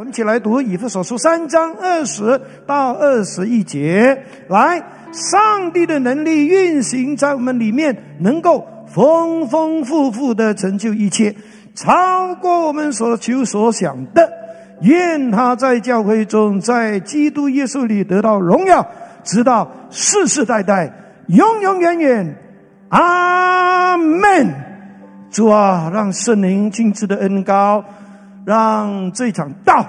[0.00, 4.24] 我们一起来读以弗所书三章二十到二十一节。
[4.48, 11.36] 来，上帝的能力运行在我们里面，能够丰丰富富的成就一切，
[11.74, 14.26] 超过我们所求所想的。
[14.80, 18.88] 愿他在教会中，在基督耶稣里得到荣耀，
[19.22, 20.90] 直到世世代代，
[21.26, 22.36] 永永远远。
[22.88, 24.50] 阿门。
[25.30, 27.84] 主啊，让圣灵亲自的恩高。
[28.44, 29.86] 让这场道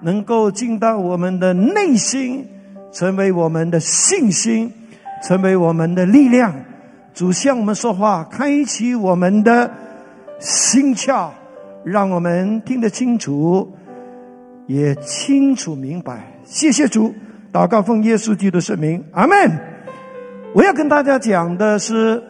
[0.00, 2.46] 能够进到我们的内心，
[2.92, 4.72] 成为我们的信心，
[5.22, 6.54] 成为我们的力量。
[7.14, 9.70] 主向我们说话，开启我们的
[10.40, 11.28] 心窍，
[11.84, 13.70] 让我们听得清楚，
[14.66, 16.26] 也清楚明白。
[16.44, 17.14] 谢谢主，
[17.52, 19.36] 祷告奉耶稣基督圣名，阿门。
[20.54, 22.22] 我要跟大家讲的是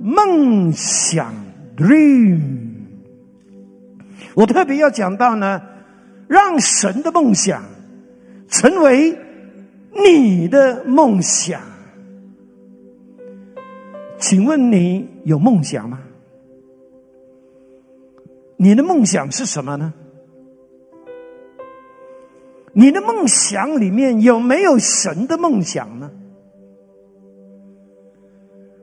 [0.00, 1.34] 梦想
[1.76, 2.65] ，dream。
[4.36, 5.62] 我特别要讲到呢，
[6.28, 7.64] 让神的梦想
[8.48, 9.18] 成为
[10.04, 11.62] 你的梦想。
[14.18, 16.00] 请问你有梦想吗？
[18.58, 19.94] 你的梦想是什么呢？
[22.74, 26.10] 你的梦想里面有没有神的梦想呢？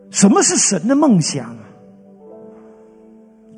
[0.10, 1.56] 什么是神的梦想？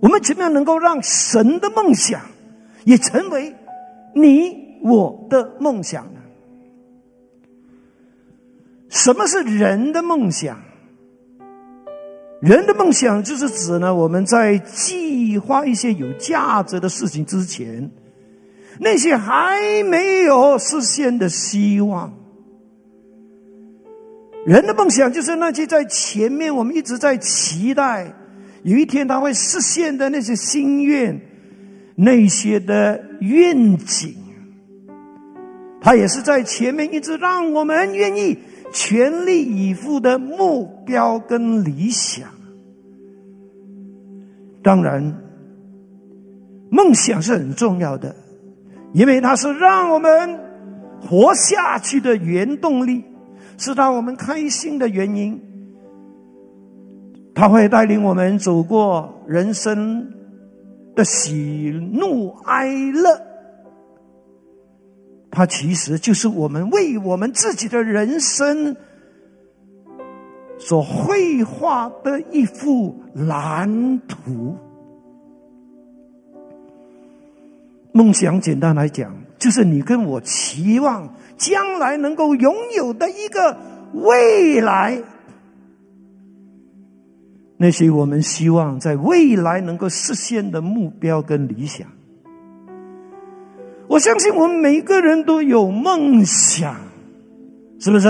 [0.06, 2.22] 我们怎么样能够让神的梦想
[2.84, 3.56] 也成为
[4.14, 6.20] 你我的梦想呢？
[8.88, 10.62] 什么是人的梦想？
[12.40, 17.90] 人的梦想就是指呢，我们在计划一些有价值的事情之前，
[18.80, 22.14] 那些还没有实现的希望。
[24.46, 28.14] 人的梦想就是那些在前面我们一直在期待。
[28.66, 31.22] 有一天他会实现的那些心愿，
[31.96, 34.16] 那些的愿景，
[35.80, 38.36] 他也是在前面一直让我们愿意
[38.74, 42.28] 全力以赴的目标跟理想。
[44.64, 45.16] 当然，
[46.72, 48.16] 梦想是很重要的，
[48.94, 50.40] 因为它是让我们
[51.00, 53.04] 活下去的原动力，
[53.60, 55.40] 是让我们开心的原因。
[57.36, 60.10] 他会带领我们走过人生
[60.96, 63.22] 的喜怒哀乐，
[65.30, 68.74] 他其实就是我们为我们自己的人生
[70.58, 74.56] 所绘画的一幅蓝图。
[77.92, 83.58] 梦想简单来讲，就是你跟我期望将来能够拥有的一个
[83.94, 85.04] 未来。
[87.58, 91.88] 那些我们希望在未来能够实现的目标跟理想，
[93.88, 96.76] 我相信我们每个人都有梦想，
[97.80, 98.08] 是不是？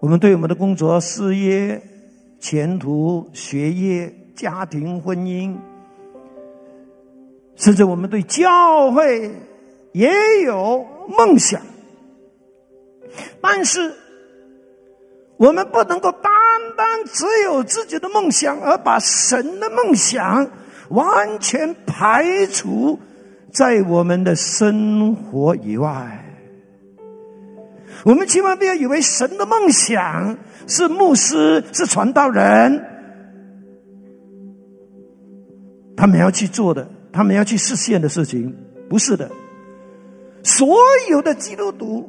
[0.00, 1.82] 我们对我们的工作、事业、
[2.38, 5.56] 前途、学业、家庭、婚姻，
[7.56, 9.30] 甚至我们对教会
[9.92, 10.10] 也
[10.44, 11.60] 有梦想，
[13.40, 13.92] 但是
[15.36, 16.30] 我们不能够大
[16.76, 20.50] 单只有自己的梦想，而把神的梦想
[20.90, 22.98] 完全排除
[23.52, 26.24] 在我们的生活以外。
[28.04, 32.84] 我们千万不要以为神的梦想是牧师、是传道人，
[35.96, 38.54] 他们要去做的，他们要去实现的事情，
[38.88, 39.28] 不是的。
[40.44, 40.76] 所
[41.10, 42.08] 有的基督徒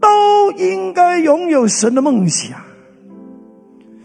[0.00, 2.60] 都应该拥有神的梦想。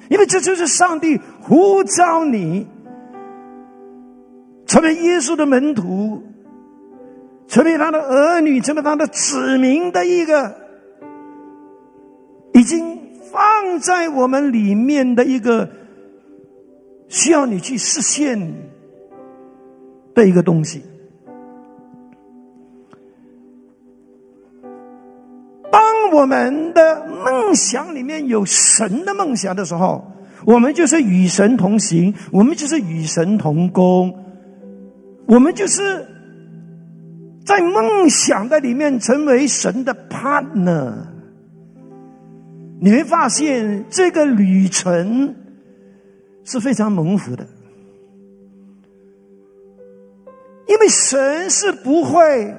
[0.09, 2.67] 因为这就是上帝呼召你
[4.65, 6.21] 成为耶稣的门徒，
[7.47, 10.55] 成为他的儿女，成为他的子民的一个
[12.53, 12.99] 已经
[13.31, 15.69] 放在我们里面的一个
[17.07, 18.53] 需要你去实现
[20.13, 20.83] 的一个东西。
[25.71, 25.81] 当
[26.13, 30.03] 我们的梦想里面有神的梦想的时候，
[30.45, 34.13] 我们就是与神同行，我们就是与神同工，
[35.27, 36.07] 我们就是
[37.45, 40.93] 在梦想的里面成为神的 partner。
[42.81, 45.35] 你会发现这个旅程
[46.45, 47.45] 是非常蒙福的，
[50.67, 52.55] 因为神是不会。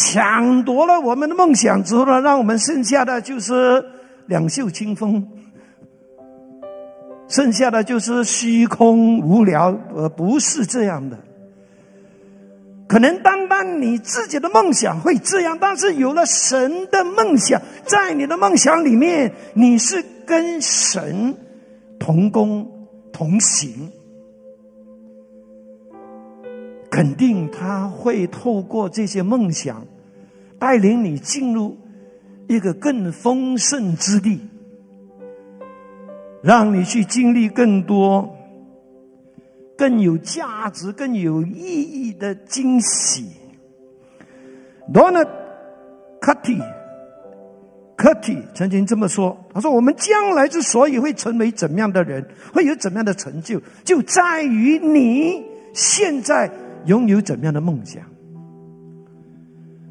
[0.00, 3.84] 抢夺了我们的梦想之后呢，让我们剩下的就是
[4.26, 5.26] 两袖清风，
[7.28, 11.18] 剩下的就是虚空无聊，而不是这样的。
[12.86, 21.34] 可能单单你自己的梦想会这样，但是有了神的梦想，在你的梦想里面，你是跟神
[21.98, 22.70] 同工
[23.12, 23.90] 同行，
[26.98, 29.86] 肯定他会透过这些梦想，
[30.58, 31.78] 带领你进入
[32.48, 34.40] 一个更丰盛之地，
[36.42, 38.34] 让你去经历更多。
[39.76, 43.28] 更有价值、更有意义的惊喜。
[44.92, 45.28] Donald
[46.20, 56.50] Cutty，Cutty 曾经这么说：“他说，我们将来之所以会成为怎么样的人，会有怎么样的成就，就在于你现在
[56.86, 58.02] 拥有怎么样的梦想。”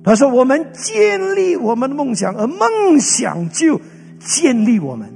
[0.03, 3.79] 他说：“我们建立我们的梦想，而梦想就
[4.19, 5.09] 建立我们。”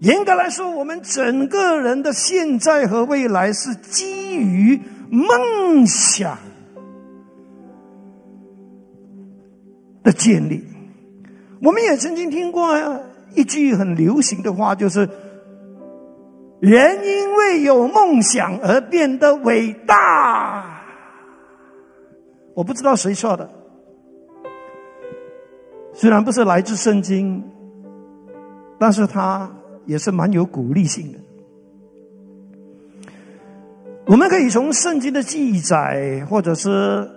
[0.00, 4.80] 严格来说，我们整个人的现在和未来是基于
[5.10, 6.38] 梦想
[10.02, 10.64] 的建立。
[11.60, 12.76] 我们也曾经听过
[13.34, 15.08] 一句很流行的话，就是
[16.60, 20.82] “人因为有梦想而变得伟大”。
[22.54, 23.48] 我不知道谁说的，
[25.94, 27.42] 虽然不是来自圣经，
[28.78, 29.50] 但是他。
[29.88, 31.18] 也是蛮有鼓励性的。
[34.04, 37.08] 我们可以从圣经的记载，或者是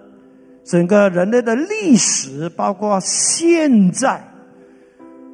[0.64, 4.26] 整个人类的历史，包括现在，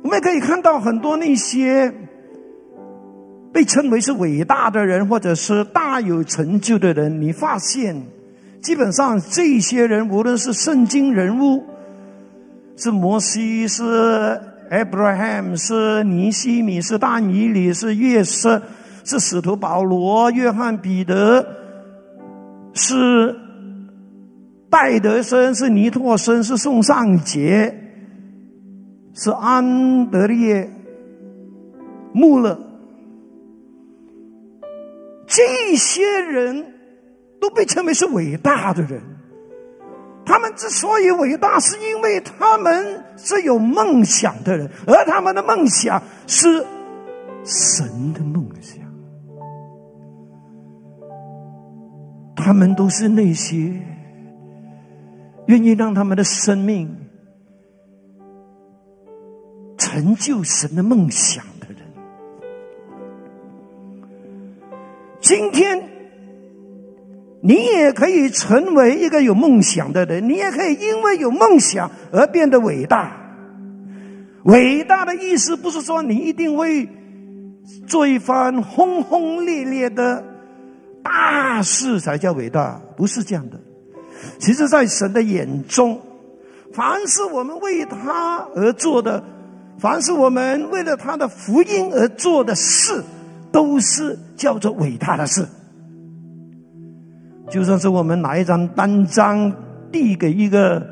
[0.01, 1.93] 我们也可以看到很多那些
[3.57, 7.19] 被称为是伟大的人，或者是大有成就的人。
[7.19, 7.99] 你发现，
[8.61, 11.63] 基本上这些人，无论是圣经人物，
[12.75, 14.39] 是摩西，是。
[14.69, 18.61] Abraham 是尼西米，是大尼里，是约瑟，
[19.03, 21.43] 是使徒保罗、约翰彼得，
[22.73, 23.35] 是
[24.69, 27.73] 戴德森，是尼托森，是宋尚杰，
[29.15, 30.69] 是安德烈
[32.13, 32.59] 穆勒，
[35.27, 36.73] 这些人
[37.39, 39.01] 都被称为是伟大的人。
[40.25, 46.65] 他们之所以伟大，是因为他们是有梦想的人，而他们的梦想是
[47.45, 48.85] 神的梦想。
[52.35, 53.73] 他们都是那些
[55.47, 56.95] 愿意让他们的生命
[59.77, 61.43] 成就神的梦想
[65.27, 65.83] 今天。
[67.43, 73.15] 你也可以成为一个有梦想的人，你也可以因为有梦想而变得伟大。
[74.45, 76.89] 伟大的意思不是说你一定会
[77.85, 80.23] 做一番轰轰烈烈的
[81.03, 83.59] 大事才叫伟大，不是这样的。
[84.39, 86.01] 其实，在神的眼中，
[86.73, 89.23] 凡是我们为他而做的，
[89.77, 93.03] 凡是我们为了他的福音而做的事，
[93.57, 95.43] 都是叫做伟大的事。
[97.49, 99.51] 就算是我们拿一张单张
[99.91, 100.85] 递给一个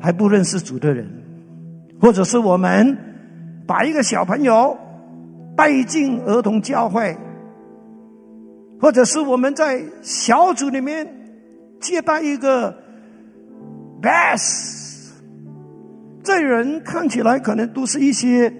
[0.00, 1.10] 还不认识主的人，
[2.00, 2.96] 或者是我们
[3.66, 4.78] 把一个小朋友
[5.56, 7.16] 带进儿童教会，
[8.80, 11.04] 或者是我们在小组里面
[11.80, 12.72] 接待一个
[14.00, 15.10] bass，
[16.22, 18.52] 这人看起来可能都是一些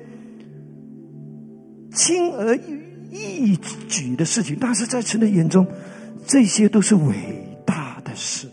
[1.92, 2.81] 轻而易
[3.12, 3.56] 一
[3.88, 5.66] 举的事情，但是在神的眼中。
[6.24, 7.14] 这些都是伟
[7.66, 8.46] 大的事。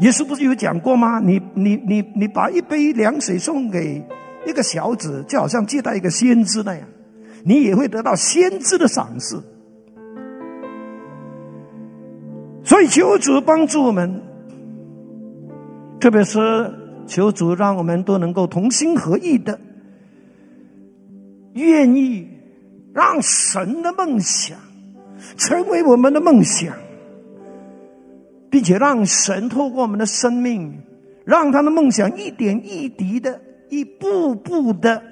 [0.00, 1.18] 耶稣不是有讲过吗？
[1.18, 4.00] 你你你你把一杯凉水送给
[4.46, 6.86] 一个小子，就好像接待一个先知那样，
[7.44, 9.36] 你也会得到先知的赏识。
[12.62, 14.22] 所以求主帮助我们，
[16.00, 16.72] 特别是
[17.08, 19.58] 求主让我们都能够同心合意的，
[21.54, 22.28] 愿意。
[22.94, 24.56] 让神的梦想
[25.36, 26.72] 成为我们的梦想，
[28.48, 30.80] 并且让神透过我们的生命，
[31.24, 35.02] 让他的梦想一点一滴的、一步步的，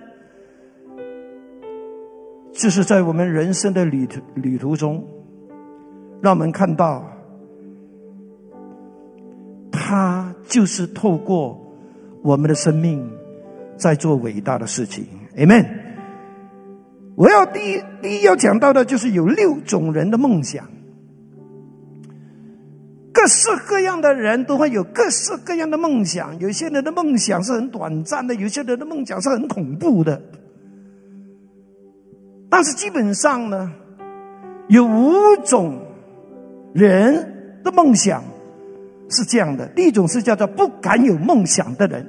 [2.52, 5.04] 就是在我们人生的旅途旅途中，
[6.20, 7.04] 让我们看到，
[9.72, 11.60] 他就是透过
[12.22, 13.04] 我们的生命
[13.76, 15.04] 在做伟大的事情。
[15.36, 15.81] Amen。
[17.14, 20.66] 我要第一第一要讲到的就是有六种人的梦想，
[23.12, 26.38] 各式各样的人都会有各式各样的梦想。
[26.38, 30.20] 有些人的梦想是很短暂的，有些人的梦想是很恐怖的。
[32.48, 33.70] 但是基本上呢，
[34.68, 35.12] 有五
[35.44, 35.80] 种
[36.74, 38.24] 人的梦想
[39.10, 39.66] 是这样的。
[39.68, 42.06] 第一种是叫做不敢有梦想的人，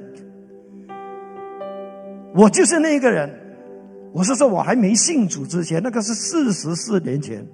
[2.34, 3.43] 我就是那个人。
[4.14, 7.44] 我是说，我还没信主之前，那个是四十四年前，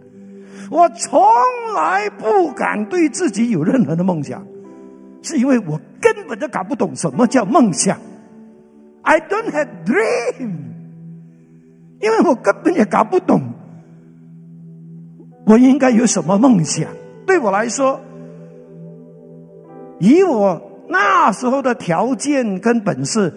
[0.70, 1.18] 我从
[1.74, 4.46] 来不敢对自己有任何的梦想，
[5.22, 7.96] 是因为我根本就搞不懂什么叫梦想。
[9.00, 10.50] I don't have dream，
[11.98, 13.40] 因为我根本也搞不懂，
[15.46, 16.86] 我应该有什么梦想。
[17.24, 17.98] 对我来说，
[19.98, 23.32] 以我那时候的条件跟本事。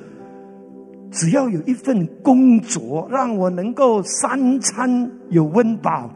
[1.14, 6.10] 只要有一份工作，让我能够三餐有温饱，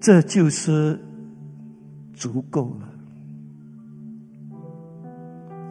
[0.00, 0.98] 这就是
[2.12, 2.88] 足够了。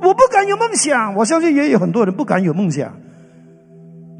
[0.01, 2.97] 我不敢有梦想，我相信也有很多人不敢有梦想，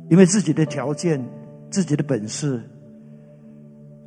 [0.10, 1.26] 因为自己的条件、
[1.72, 2.62] 自己的本事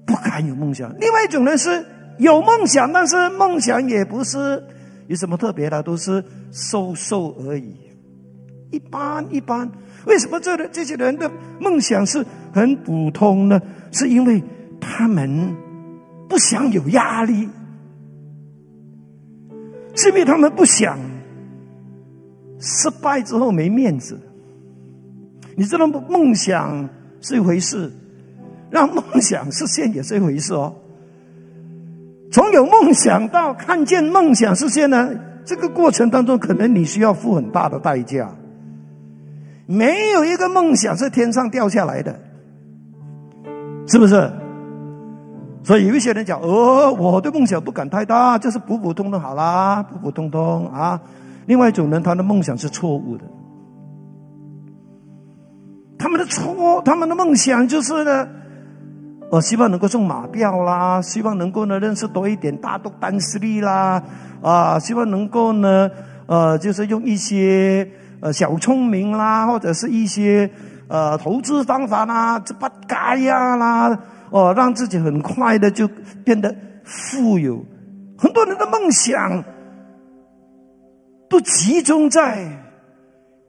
[0.04, 0.94] 不敢有梦想。
[1.00, 1.82] 另外一种人是
[2.18, 4.62] 有梦想，但是梦想也不是
[5.06, 6.22] 有什么特别的，都是
[6.52, 7.74] 瘦瘦而已。
[8.72, 9.70] 一般一般，
[10.06, 13.60] 为什么这的这些人的梦想是很普通呢？
[13.92, 14.42] 是因为
[14.80, 15.54] 他们
[16.28, 17.48] 不想有压力，
[19.94, 20.98] 是因为他们不想
[22.58, 24.18] 失败之后没面子。
[25.54, 26.88] 你知道梦想
[27.20, 27.92] 是一回事，
[28.70, 30.74] 让梦想实现也是一回事哦。
[32.32, 35.14] 从有梦想到看见梦想实现呢，
[35.44, 38.34] 这个过程当中，可能你需要付很大的代价。
[39.72, 42.14] 没有一个梦想是天上掉下来的，
[43.86, 44.30] 是不是？
[45.64, 51.00] 所以有一些人讲：“哦，我的梦想不敢太大，就是普普通通好啦，普普通通啊。”
[51.46, 53.24] 另外一种人，他的梦想是错误的，
[55.98, 58.28] 他们的错，他们的梦想就是呢，
[59.30, 64.02] 我希望能够中马票啦，希望能够呢认识多一点大豆单势力啦，
[64.42, 65.90] 啊，希望能够呢，
[66.26, 67.88] 呃，就是用一些。
[68.22, 70.48] 呃，小聪明啦，或者是一些
[70.86, 73.98] 呃投资方法啦，这不该呀啦，
[74.30, 75.88] 哦，让自己很快的就
[76.24, 77.64] 变得富有。
[78.16, 79.42] 很多人的梦想
[81.28, 82.48] 都集中在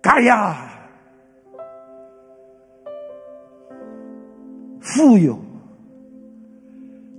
[0.02, 0.58] 该呀，
[4.82, 5.40] 富有，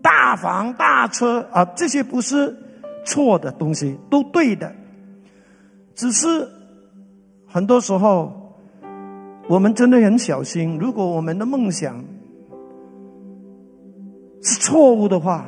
[0.03, 2.53] 大房大车啊，这些不是
[3.07, 4.75] 错的东西，都对的，
[5.95, 6.49] 只是。
[7.55, 8.33] 很多时候，
[9.49, 10.77] 我们真的很小心。
[10.77, 12.05] 如果我们的梦想
[14.43, 15.47] 是错误的话，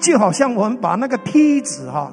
[0.00, 2.12] 就好像我们把那个梯子哈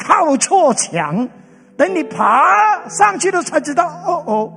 [0.00, 1.28] 靠错墙，
[1.76, 4.52] 等你爬上去了才知道，哦哦，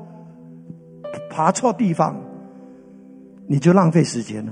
[1.30, 2.20] 爬错地方，
[3.48, 4.52] 你就浪费时间了。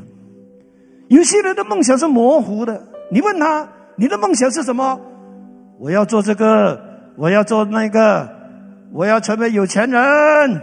[1.08, 2.80] 有些人的梦想是模糊的，
[3.12, 5.02] 你问他，你的梦想是什么？
[5.80, 6.86] 我要做这个。
[7.18, 8.30] 我要做那个，
[8.94, 10.62] 我要成为有钱人，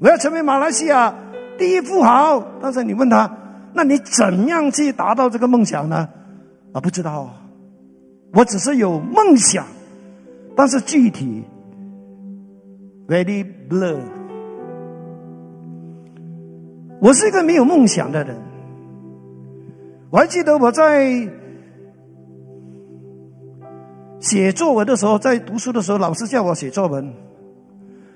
[0.00, 1.14] 我要成为马来西亚
[1.56, 2.44] 第一富豪。
[2.60, 3.30] 但是你问他，
[3.72, 6.08] 那你怎样去达到这个梦想呢？
[6.72, 7.32] 啊，不知道，
[8.34, 9.64] 我只是有梦想，
[10.56, 11.44] 但是具体
[13.06, 13.98] very blur。
[17.00, 18.36] 我是一个没有梦想的人，
[20.10, 21.28] 我还记得我在。
[24.20, 27.12] 写作文的时候，在读书的时候，老师叫我写作文，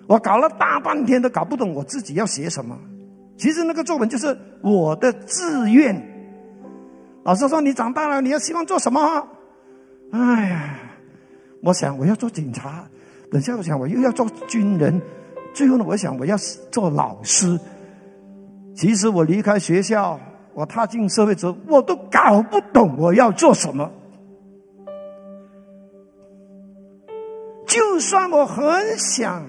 [0.07, 2.77] 我搞了大半天都搞不懂我自己要写什么。
[3.37, 6.09] 其实那个作文就是我的志愿。
[7.23, 9.29] 老师说：“你长大了，你要希望做什么？”
[10.11, 10.79] 哎呀，
[11.63, 12.85] 我想我要做警察，
[13.31, 15.01] 等下我想我又要做军人，
[15.53, 16.37] 最后呢，我想我要
[16.71, 17.59] 做老师。
[18.75, 20.19] 其实我离开学校，
[20.55, 23.91] 我踏进社会之后，我都搞不懂我要做什么。
[27.71, 29.45] 就算我很想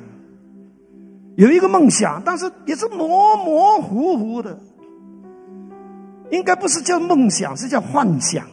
[1.37, 4.55] 有一个梦想，但是也是模模糊糊的，
[6.29, 8.45] 应该不是叫梦想，是叫幻想，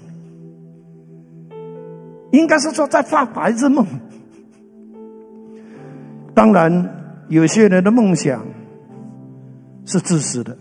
[2.32, 3.87] 应该是说在发白日梦。
[6.34, 8.42] 当然，有些人的梦想
[9.84, 10.56] 是自私的。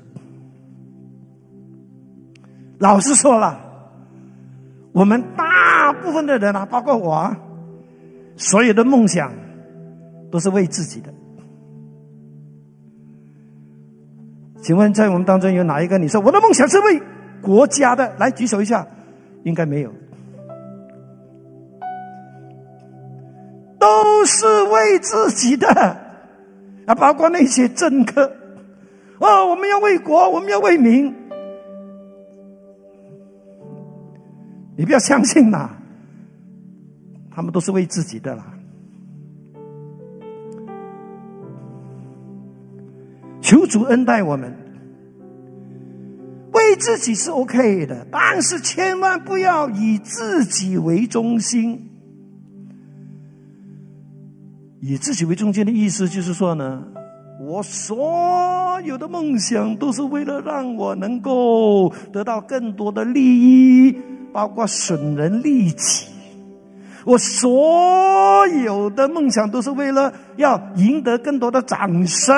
[2.77, 3.57] 老实说了，
[4.91, 7.33] 我们大部分的人啊，包括我。
[8.37, 9.33] 所有的梦想
[10.31, 11.13] 都是为自己的。
[14.61, 17.01] 请问，在我们当中有哪一个你说我的梦想是为
[17.41, 18.15] 国家的？
[18.17, 18.85] 来举手一下，
[19.43, 19.91] 应该没有，
[23.79, 25.67] 都是为自己的。
[26.85, 28.31] 啊，包括那些政客，
[29.19, 31.13] 哦，我们要为国，我们要为民。
[34.75, 35.76] 你不要相信呐，
[37.37, 38.51] 他们都是为自己的啦。
[43.41, 44.51] 求主恩待我们，
[46.51, 51.87] 为自己是 OK 的，但是千万不要以自己为中心。
[54.79, 56.83] 以自己为中心的意思就是说呢，
[57.39, 63.21] 我所有的梦想都是为了让我能够得到更多的利
[63.87, 63.95] 益。
[64.33, 66.07] 包括损人利己，
[67.07, 72.35] 我所有的梦想都是为了要赢得更多的掌声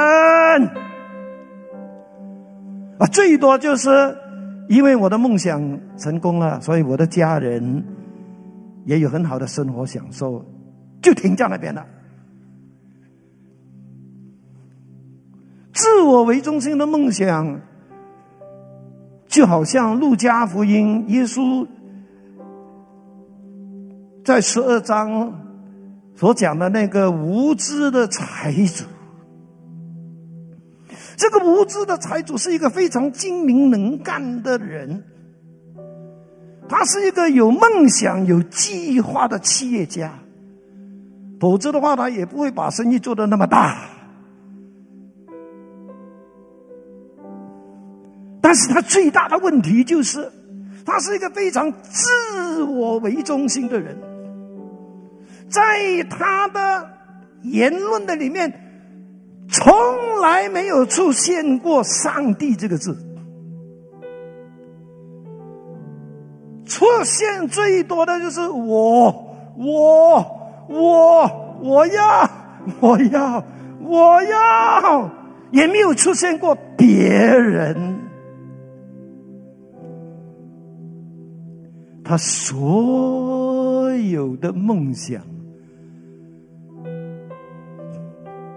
[3.00, 3.08] 啊！
[3.12, 4.16] 最多就是
[4.68, 7.84] 因为我的梦想成功了，所以我的家人
[8.86, 10.46] 也有很好的生活享受，
[11.02, 11.84] 就停在那边了。
[15.74, 17.60] 自我为中心的梦想，
[19.26, 21.66] 就好像路加福音耶稣。
[24.24, 25.34] 在十二章
[26.16, 28.84] 所讲的那个无知的财主，
[31.16, 35.04] 这个无知的财主是一个非常精明能干的人，
[36.68, 40.20] 他是一个有梦想、有计划的企业家，
[41.40, 43.78] 否则的话，他也不会把生意做得那么大。
[48.42, 50.32] 但是他最大的问题就是，
[50.86, 53.98] 他是一个非常自我为中心的人。
[55.50, 56.90] 在他的
[57.42, 58.54] 言论的里面，
[59.50, 59.74] 从
[60.22, 62.96] 来没有出现过“上帝”这个字，
[66.66, 69.12] 出现最多的就是我，
[69.58, 70.24] 我，
[70.70, 72.30] 我，我要，
[72.80, 73.44] 我要，
[73.82, 75.10] 我要，
[75.52, 77.98] 也没有出现过别人。
[82.04, 85.22] 他所有的梦想。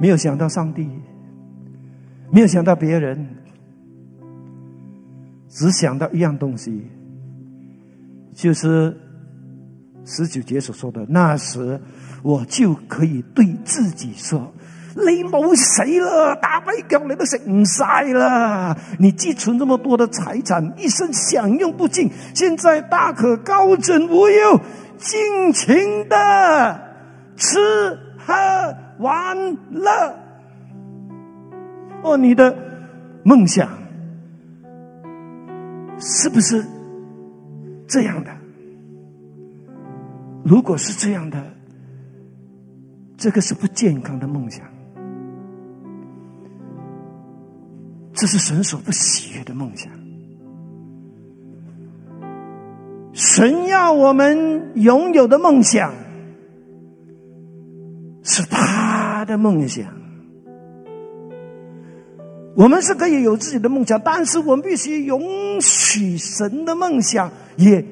[0.03, 0.88] 没有想到上帝，
[2.33, 3.25] 没有想到别人，
[5.49, 6.91] 只想到一样东西，
[8.35, 8.99] 就是
[10.05, 11.07] 十九节所说的。
[11.09, 11.81] 那时，
[12.25, 14.53] 我就可以对自己说
[14.97, 18.77] ：“你冇死了，打败狗你都食唔晒啦！
[18.99, 24.61] 你积存这么多的财产，一生享用不尽，现在大可高枕无忧，
[24.99, 26.81] 尽情的
[27.37, 27.57] 吃
[28.19, 28.35] 喝。”
[29.03, 29.37] 完
[29.71, 30.17] 了，
[32.03, 32.57] 哦，你的
[33.25, 33.69] 梦想
[35.99, 36.65] 是不是
[37.87, 38.31] 这样的？
[40.45, 41.45] 如果是这样的，
[43.17, 44.65] 这个是不健康的梦想，
[48.15, 49.93] 这是神所不喜悦的梦想。
[53.12, 55.93] 神要我们拥有的梦想。
[58.25, 58.41] 是
[59.22, 59.87] 他的梦想。
[62.56, 67.85] 我们是可以有自己的梦想，但是我们必须允许神的梦想也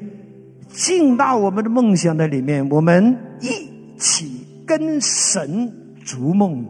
[0.69, 2.69] 进到我们的梦想的里面。
[2.69, 5.73] 我们一起跟神
[6.05, 6.67] 逐梦，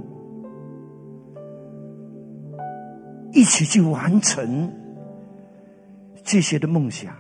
[3.33, 4.71] 一起去完成
[6.23, 7.11] 这些的梦想。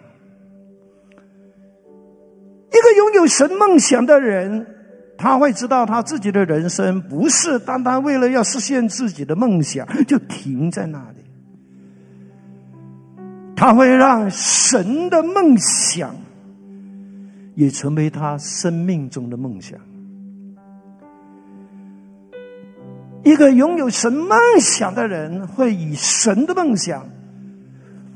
[2.68, 4.76] 一个拥有神梦想的人。
[5.22, 11.22] 他会知道，他自己的人生不是单单为了要实现自己的梦想就停在那里。
[13.54, 16.16] 他会让神的梦想
[17.54, 19.78] 也成为他生命中的梦想。
[23.22, 27.06] 一个拥有神梦想的人，会以神的梦想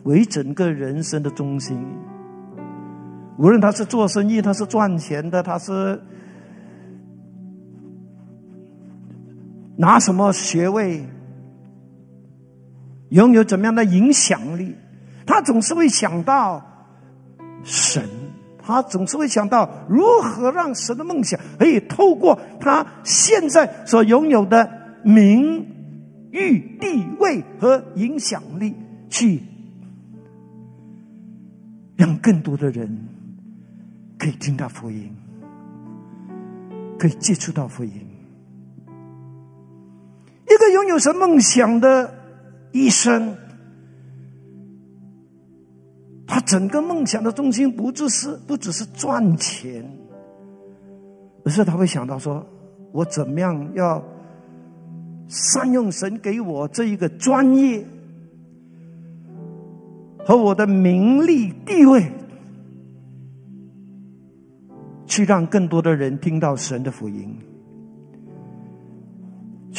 [0.04, 1.78] 为整个人生的中心。
[3.36, 6.00] 无论他是做生意，他是赚钱的，他是。
[9.76, 11.04] 拿什么学位，
[13.10, 14.74] 拥有怎么样的影响力？
[15.26, 16.62] 他总是会想到
[17.62, 18.06] 神，
[18.62, 24.70] 他总是会想到如何让神的梦想可以透过他现在所拥有的
[25.02, 25.66] 名
[26.30, 28.74] 誉、地位和影响力，
[29.08, 29.40] 去
[31.96, 33.08] 让更多的人
[34.18, 35.10] 可以听到福音，
[36.98, 38.13] 可以接触到福音。
[40.54, 42.14] 一个拥有神梦想的
[42.70, 43.34] 医生，
[46.26, 49.84] 他整个梦想的中心不只是不只是赚钱，
[51.44, 52.46] 而是他会想到说：
[52.92, 54.02] 我怎么样要
[55.28, 57.84] 善用神给我这一个专业
[60.24, 62.12] 和我的名利地位，
[65.06, 67.36] 去让更多的人听到神的福音，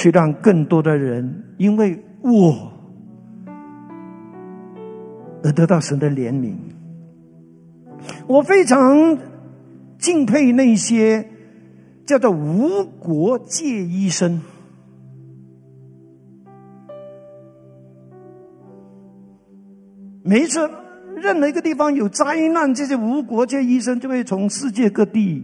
[0.05, 2.71] 去让更多的人因为我
[5.43, 6.53] 而得到神的怜悯。
[8.27, 9.17] 我非常
[9.97, 11.27] 敬佩那些
[12.05, 14.39] 叫做无国界医生。
[20.23, 20.69] 每一次
[21.15, 25.43] 任何一个地方有灾难，这些无国界医生就会从世界各地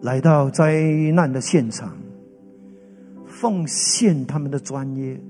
[0.00, 0.80] 来到灾
[1.12, 1.96] 难的现场，
[3.26, 5.20] 奉献他们的专业，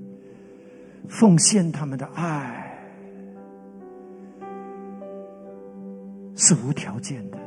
[1.08, 2.78] 奉献他们的爱，
[6.36, 7.38] 是无条件的，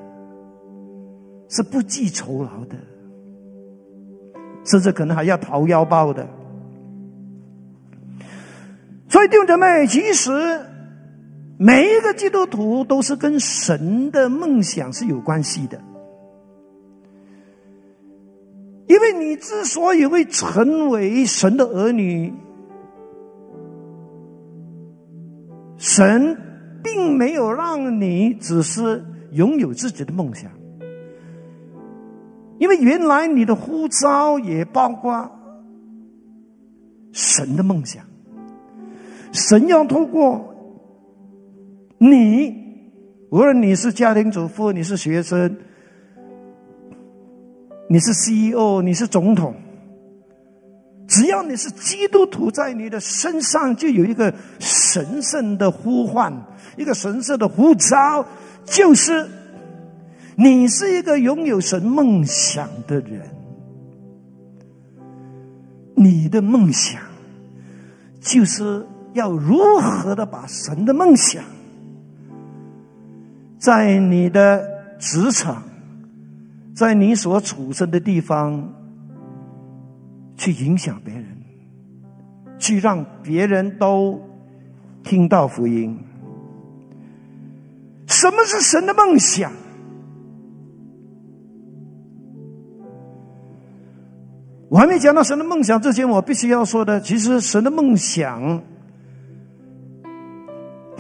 [1.48, 2.76] 是不计酬劳的，
[4.66, 6.28] 甚至可能还要掏腰包的。
[9.08, 10.32] 所以弟兄姐妹，其实
[11.60, 15.80] 每一个基督徒都是跟神的梦想是有关系的，
[18.88, 22.34] 因为你之所以会成为神的儿女，
[25.78, 26.38] 神
[26.84, 30.52] 并没有让你只是拥有自己的梦想，
[32.60, 35.30] 因为原来你的呼召也包括
[37.12, 38.04] 神的梦想。
[39.32, 40.54] 神要透过
[41.98, 42.54] 你，
[43.30, 45.56] 无论你是家庭主妇，你是学生，
[47.92, 49.54] 你是 CEO，你是总统，
[51.10, 56.34] 只要你是基督徒，在你的身上就有一个神圣的呼唤，
[56.78, 58.26] 一个神圣的呼召，
[58.64, 59.28] 就是
[60.38, 63.30] 你是一个拥有神梦想的人，
[65.94, 67.02] 你的梦想
[68.22, 68.88] 就是。
[69.14, 71.44] 要如何的把神的梦想，
[73.60, 74.66] 在你的
[75.00, 75.62] 职场，
[76.74, 78.74] 在你所处身的地方，
[80.38, 81.26] 去影响别人，
[82.58, 84.20] 去让别人都
[85.04, 85.98] 听到福音。
[88.08, 89.52] 什么是神的梦想？
[94.70, 98.64] 我还没讲到神的梦想之前，我必须要说的，其实神的梦想。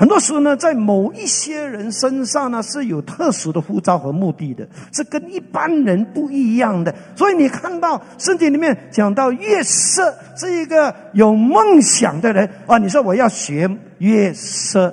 [0.01, 6.91] 很多时候呢，在某一些人身上呢，是有特殊的护照和目的的，是跟一般人不一样的。
[7.15, 14.91] 所以你看到圣经里面讲到月色是一个有梦想的人啊，你说我要学月色，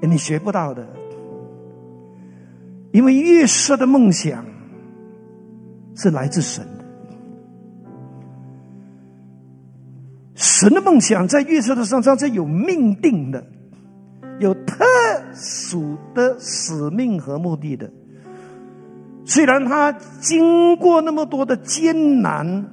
[0.00, 0.88] 你学不到的，
[2.90, 4.46] 因为月色的梦想
[5.94, 6.84] 是来自神的，
[10.36, 13.44] 神的梦想在月色的身上是有命定的。
[14.40, 14.84] 有特
[15.32, 17.90] 殊的使命和目的的，
[19.24, 22.66] 虽然他经过那么多的艰难，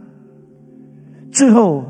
[1.31, 1.83] 最后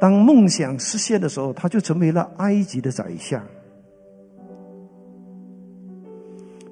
[0.00, 3.40] 当梦想实现的时候，他就成为了埃及的宰相。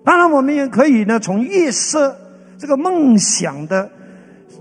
[0.04, 2.16] 当然，我们也可以呢，从月色
[2.58, 3.88] 这个梦想的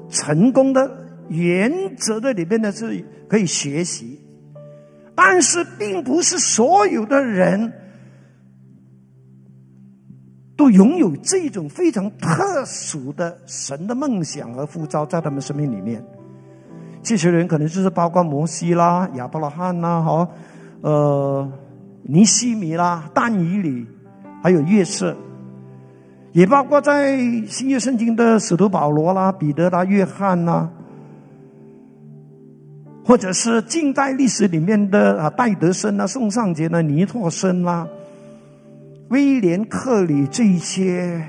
[0.10, 0.90] 成功的
[1.30, 4.21] 原则的里边呢，是可以学习。
[5.24, 7.72] 但是，并不是所有的人
[10.58, 16.04] 都拥有这种非常特殊的神的梦想和呼召在他们生命里面。
[17.04, 20.28] 这些人可能就是包括摩西啦、亚伯拉罕啦、哈、
[20.82, 21.52] 呃、
[22.02, 23.86] 尼西米啦、但以里，
[24.42, 25.16] 还有约瑟，
[26.32, 30.68] 也包括在新约圣经的使徒保罗啦、彼得啦、约翰啦。
[33.04, 37.88] 或者是近代历史里面的啊，戴德生啊、宋尚杰呢、尼托森啦、
[39.10, 41.26] 威廉克里这一些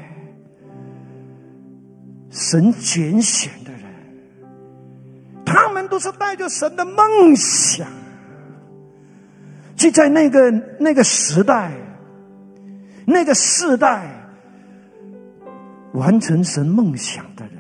[2.31, 3.83] 神拣选的人，
[5.47, 7.89] 他们都是带着神的梦想，
[9.75, 11.73] 就在那个那个时代、
[13.07, 14.09] 那个世代
[15.95, 17.57] 完成神梦想的人，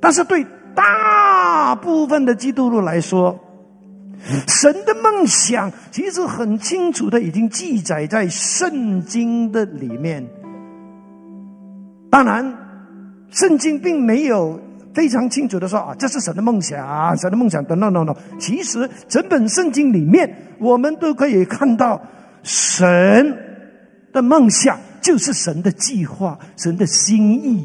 [0.00, 0.46] 但是对。
[0.74, 3.38] 大部分的基督徒来说，
[4.46, 10.26] 神的梦想其实很清楚的，已经记载在圣经的里面。
[12.10, 12.54] 当然，
[13.30, 14.60] 圣经并没有
[14.92, 18.14] 非常清楚的说啊，这是神的梦想，神的梦想等等等等。
[18.38, 22.00] 其实，整本圣经里面，我们都可以看到
[22.42, 23.36] 神
[24.12, 27.64] 的梦想就是神的计划，神的心意，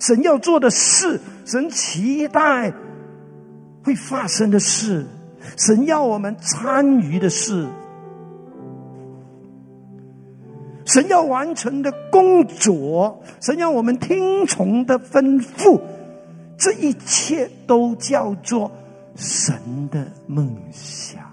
[0.00, 2.72] 神要做的事，神期待
[3.84, 5.06] 会发生的事，
[5.56, 7.68] 神要我们参与的事，
[10.86, 15.80] 神要完成的工作，神要我们听从的吩咐，
[16.56, 18.72] 这一切都叫做
[19.16, 19.54] 神
[19.90, 21.29] 的梦想。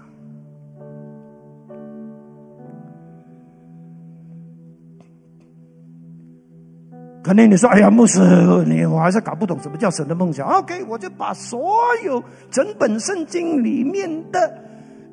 [7.28, 8.20] 可能你说：“哎呀，牧师，
[8.64, 10.48] 你我还是搞不懂什么叫神的梦想。
[10.48, 11.60] ”OK，我就把所
[12.02, 14.50] 有整本圣经里面的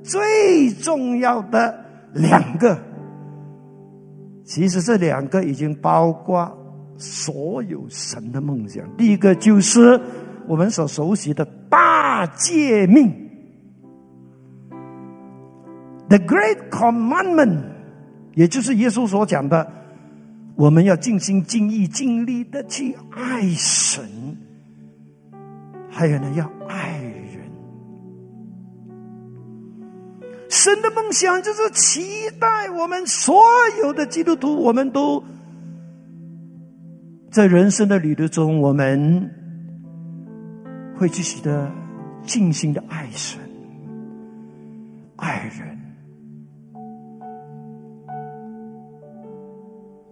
[0.02, 1.78] 最重要的
[2.14, 2.80] 两个，
[4.46, 6.50] 其实这两个已经包括
[6.98, 8.82] 所有神的梦想。
[8.96, 10.00] 第一个就是
[10.48, 13.12] 我们所熟悉的大诫命
[16.08, 17.62] ，The Great Commandment，
[18.36, 19.70] 也就是耶稣所讲的。
[20.56, 24.04] 我们要尽心尽意尽力的去爱神，
[25.90, 27.52] 还有呢，要爱人。
[30.50, 33.44] 神的梦想就是期待我们所
[33.82, 35.22] 有的基督徒，我们都
[37.30, 39.30] 在人生的旅途中，我们
[40.98, 41.70] 会继续的
[42.26, 43.38] 尽心的爱神、
[45.18, 45.65] 爱人。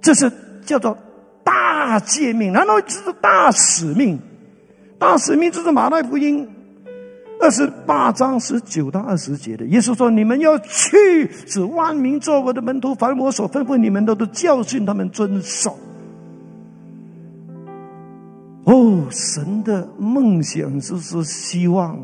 [0.03, 0.31] 这是
[0.65, 0.95] 叫做
[1.43, 4.19] 大诫命，难道这是大使命？
[4.99, 6.47] 大使命就是马太福音
[7.41, 9.65] 二十八章十九到二十节的。
[9.65, 15.77] 耶稣说：“你们要去，使万民做我的门徒，凡我所吩咐你们的，都教训他们遵守。”
[18.65, 21.99] 哦，神的梦想就是希望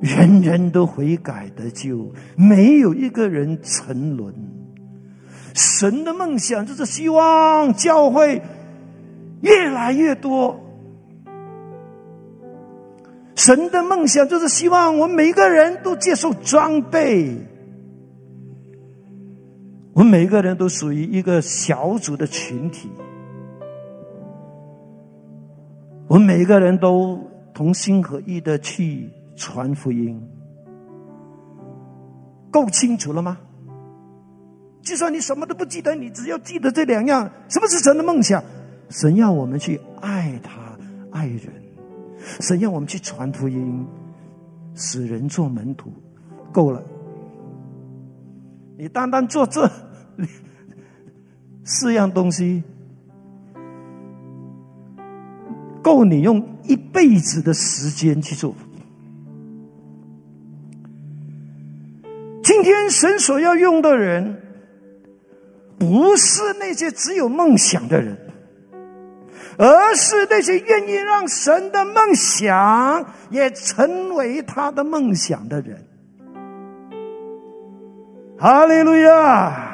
[0.00, 4.34] 人人都悔改得救，没有一个人沉沦。
[5.54, 8.42] 神的梦想就是希望教会
[9.40, 10.58] 越来越多。
[13.34, 17.34] 神的梦想就是希望我们每一个人都接受装备，
[19.94, 22.90] 我们每一个人都属于一个小组的群体，
[26.06, 27.18] 我们每一个人都
[27.54, 30.22] 同心合意的去传福音，
[32.50, 33.38] 够清楚了吗？
[34.90, 37.30] 就算你什么都不记得，你只要记得这两样。
[37.48, 38.42] 什么是神的梦想？
[38.88, 40.50] 神要我们去爱他、
[41.12, 41.46] 爱人；
[42.40, 43.86] 神要我们去传福音，
[44.74, 45.92] 使人做门徒。
[46.50, 46.82] 够了，
[48.76, 49.70] 你单单做这
[51.62, 52.64] 四样东西，
[55.80, 58.52] 够你用一辈子的时间去做。
[62.42, 64.49] 今天神所要用的人。
[65.80, 68.14] 不是那些只有梦想的人，
[69.56, 75.82] 而是那些愿意让神的梦想也成为他的梦想的人。
[78.38, 79.68] 哈利路亚！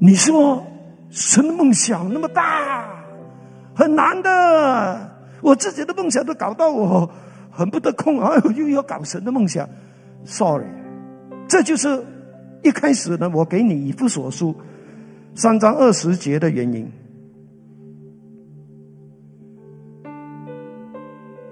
[0.00, 0.66] 你说
[1.10, 2.88] 神的梦想那么大，
[3.72, 5.10] 很难的。
[5.42, 7.08] 我自己的梦想都搞到我
[7.52, 9.68] 很不得空，哎呦，又要搞神的梦想。
[10.24, 10.66] Sorry，
[11.46, 12.04] 这就是。
[12.66, 14.52] 一开始呢，我给你以弗所书
[15.36, 16.90] 三章二十节的原因，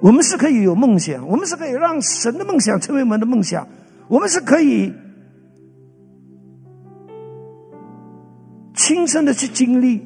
[0.01, 3.69] 我们是可以有梦想，我们是可以让神的梦想成为我们的梦想，
[4.09, 4.93] 我们是可以
[8.75, 10.05] 亲身的去经历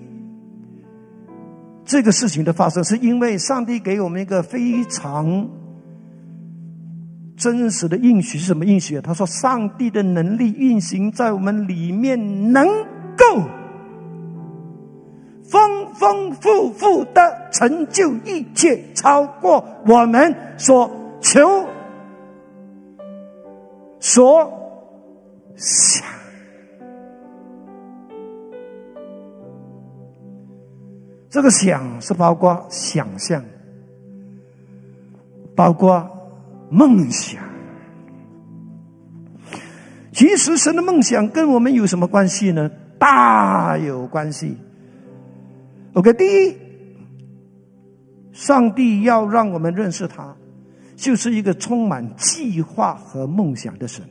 [1.87, 5.49] 这个事情的发生，是因为上帝给我们一个非常。
[7.39, 9.01] 真实的应许是什么应许？
[9.01, 12.67] 他说：“上帝的能力运行在我们里面，能
[13.17, 13.25] 够
[15.49, 21.65] 丰丰富富的成就一切，超过我们所求
[24.01, 24.53] 所
[25.55, 26.05] 想。
[31.31, 33.45] 这个想是包括想象，
[35.55, 36.11] 包括。”
[36.71, 37.43] 梦想，
[40.13, 42.71] 其实神的梦想跟我们有什么关系呢？
[42.99, 44.57] 大有关系。
[45.95, 46.57] OK，第一，
[48.33, 50.37] 上帝要让我们认识他，
[50.95, 54.05] 就是一个充满计划和梦想的神。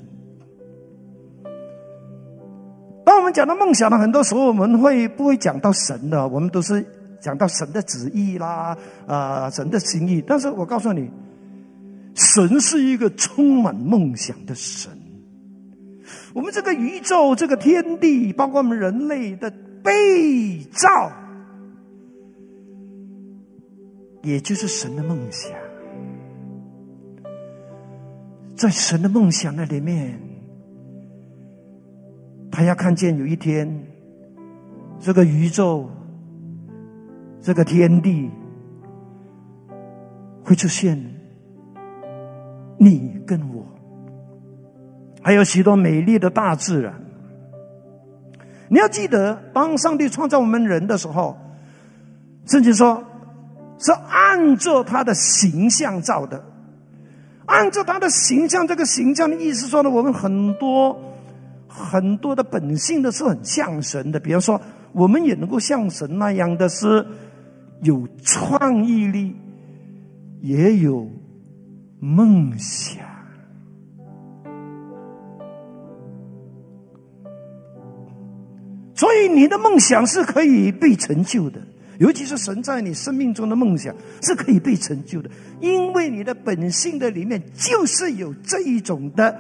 [3.05, 6.27] 当我们讲到梦想呢，很多时候我们会不会讲到神的？
[6.27, 6.83] 我们都是
[7.21, 10.23] 讲到神的旨意啦，啊，神的心意。
[10.25, 11.11] 但是我告诉你。
[12.17, 14.91] 神是一个充满梦想的神，
[16.33, 19.53] 我们这个宇宙、这个天地，包括我们人类的
[19.83, 21.11] 被造，
[24.23, 25.51] 也就是神的梦想。
[28.55, 30.19] 在神的梦想那里面，
[32.51, 33.87] 他要看见有一天，
[34.99, 35.87] 这个宇宙、
[37.43, 38.27] 这个天地
[40.43, 40.99] 会出现
[42.77, 43.65] 你跟我。
[45.21, 46.93] 还有许多美丽的大自然。
[48.69, 51.37] 你要记得，当上帝创造我们人的时候，
[52.45, 53.03] 甚至说，
[53.79, 56.43] 是按照他的形象造的，
[57.45, 58.67] 按照他的形象。
[58.67, 60.97] 这个形象的意思说呢，我们很多
[61.67, 64.19] 很多的本性都是很像神的。
[64.19, 64.59] 比方说，
[64.91, 67.05] 我们也能够像神那样的是
[67.81, 69.35] 有创意力，
[70.41, 71.07] 也有
[71.99, 73.05] 梦想。
[78.95, 81.61] 所以你的梦想是可以被成就的，
[81.99, 85.29] 尤其是神在你生命中的梦想是可以被成就的，
[85.61, 89.39] 因为你的本性的里面就是有这一种的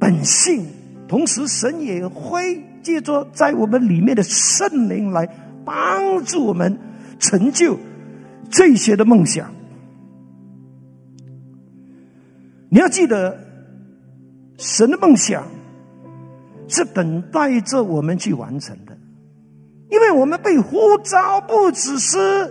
[0.00, 0.66] 本性，
[1.06, 5.28] 同时神也会借着在我们里面的圣灵来
[5.64, 6.76] 帮助我们
[7.20, 7.78] 成就
[8.50, 9.54] 这些的梦想。
[12.72, 13.38] 你要记得，
[14.56, 15.44] 神的梦想。
[16.68, 18.96] 是等待着我们去完成的，
[19.90, 22.50] 因为我们被呼召，不只是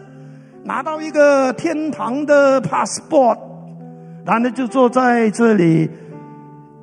[0.64, 3.40] 拿到一个天堂的 passport，
[4.24, 5.90] 然后就坐在这里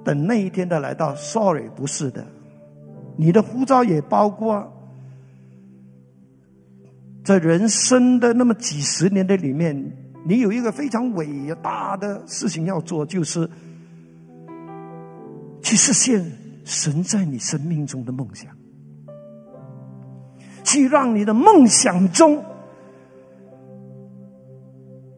[0.03, 1.15] 等那一天的来到。
[1.15, 2.27] Sorry，不是的，
[3.17, 4.73] 你的呼召也包括
[7.23, 9.77] 在人生的那么几十年的里面，
[10.25, 13.49] 你有一个非常伟大的事情要做，就是
[15.63, 16.25] 去实现。
[16.65, 18.55] 神在你生命中的梦想，
[20.63, 22.45] 去让你的梦想中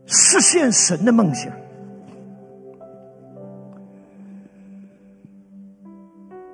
[0.07, 1.53] 实现神的梦想。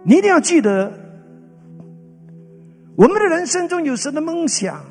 [0.02, 0.90] 你一定要记得，
[2.96, 4.82] 我们的人生中有神的梦想，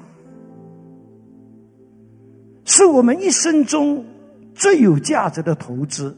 [2.66, 4.04] 是我们一生中
[4.54, 6.18] 最有价值的投资。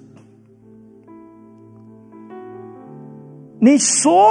[3.60, 4.30] 你所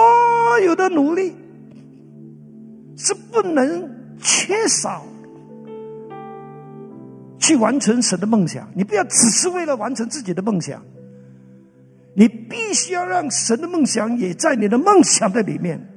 [0.65, 1.35] 有的努力
[2.97, 5.05] 是不能缺少
[7.39, 8.69] 去完成神的梦想。
[8.75, 10.83] 你不要只是为了完成自己的梦想，
[12.15, 15.96] 你必须要让神的梦想也在你的梦想的里面。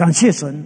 [0.00, 0.64] 感谢神。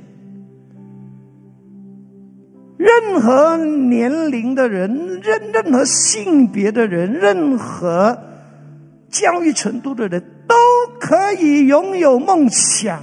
[2.76, 8.16] 任何年龄的人，任任何性别的人，任何
[9.10, 10.54] 教育程度的人，都
[11.00, 13.02] 可以拥有梦想。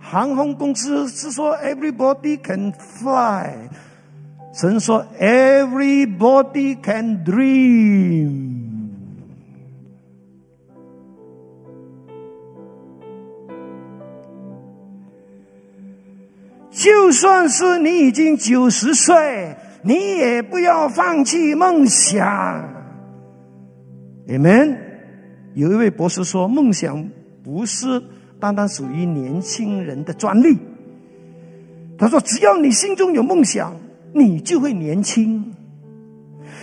[0.00, 3.68] 航空公司是说 “everybody can fly”，
[4.52, 8.65] 神说 “everybody can dream”。
[16.86, 22.62] 就算是你已经九十岁，你也不要放弃梦想。
[24.24, 24.78] 你们
[25.54, 27.10] 有一位博士说，梦想
[27.42, 28.00] 不是
[28.38, 30.56] 单单属于年轻人的专利。
[31.98, 33.74] 他说，只要你心中有梦想，
[34.14, 35.52] 你就会年轻。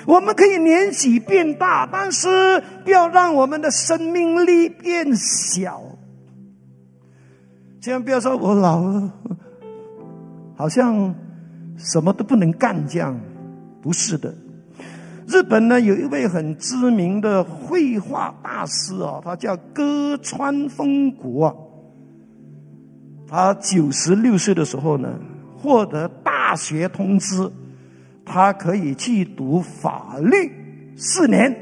[0.06, 5.82] 我们可以年纪变大，但是不要让我们的生命力变小。
[7.82, 9.12] 千万不要说我老了。
[10.56, 11.14] 好像
[11.78, 13.20] 什么都不能干这样，
[13.82, 14.34] 不是的。
[15.28, 21.56] 日本呢有一位很知名的绘画大师啊，他叫歌川丰国。
[23.28, 25.18] 他九十六岁的时候呢，
[25.58, 27.50] 获得大学通知，
[28.24, 30.52] 他可以去读法律
[30.96, 31.56] 四年。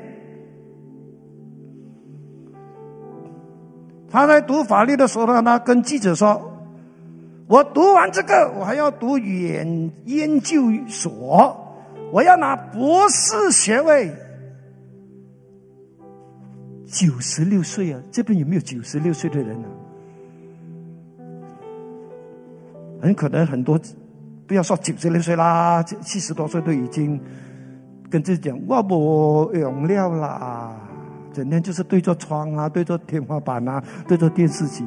[4.09, 6.50] 他在读法律的时候呢，他跟记者说。
[7.51, 11.53] 我读完这个，我还要读研研究所，
[12.09, 14.09] 我要拿博士学位。
[16.85, 19.67] 九十六岁啊，这边有没有九十六岁的人呢？
[23.01, 23.77] 很可能很多，
[24.47, 27.19] 不要说九十六岁啦，七十多岁都已经
[28.09, 30.77] 跟自己讲我不用了啦，
[31.33, 34.85] 整天就是对着窗啊，对着天花板啊，对着电视机。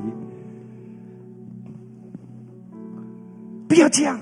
[3.75, 4.21] 不要这样，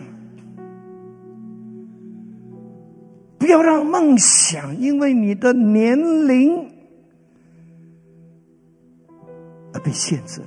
[3.37, 5.95] 不要让梦想因为你的年
[6.27, 6.71] 龄
[9.75, 10.47] 而被限制了。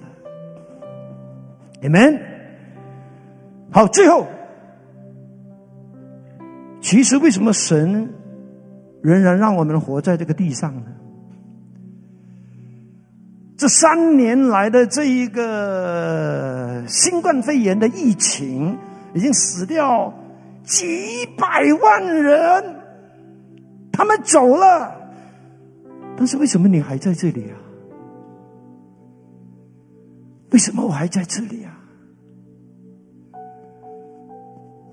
[1.83, 2.19] 你们
[3.69, 4.25] 好，最后，
[6.81, 8.11] 其实为什么神
[9.03, 10.87] 仍然让我们活在这个地上呢？
[13.55, 18.75] 这三年来的这一个新冠肺炎的疫情，
[19.15, 20.13] 已经死掉
[20.63, 22.81] 几百万人，
[23.91, 24.93] 他们走了，
[26.17, 27.57] 但是为什么你还在这里啊？
[30.51, 31.71] 为什么我还在这里啊？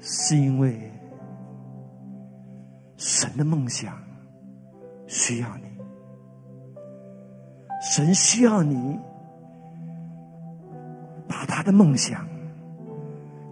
[0.00, 0.90] 是因为
[2.96, 3.92] 神的梦想
[5.06, 5.64] 需要你。
[7.80, 8.98] 神需要你
[11.28, 12.24] 把他的梦想，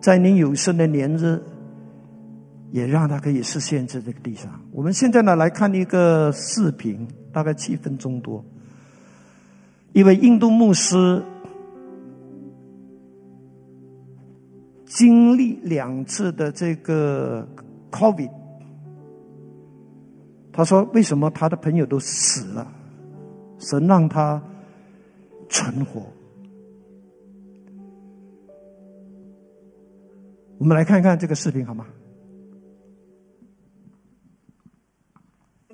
[0.01, 1.43] 在你有生的年日，
[2.73, 4.51] 也让他可以实现在这个地上。
[4.73, 8.45] 我们现在呢来看一个视频，大概七分钟多。
[9.93, 11.23] 一位印度牧师
[14.87, 17.47] 经历两次的这个
[17.91, 18.31] COVID，
[20.53, 22.67] 他说：“为什么他的朋友都死了？”
[23.59, 24.43] 神让他
[25.49, 26.03] 存活。
[30.60, 31.86] 我们来看看这个视频好吗？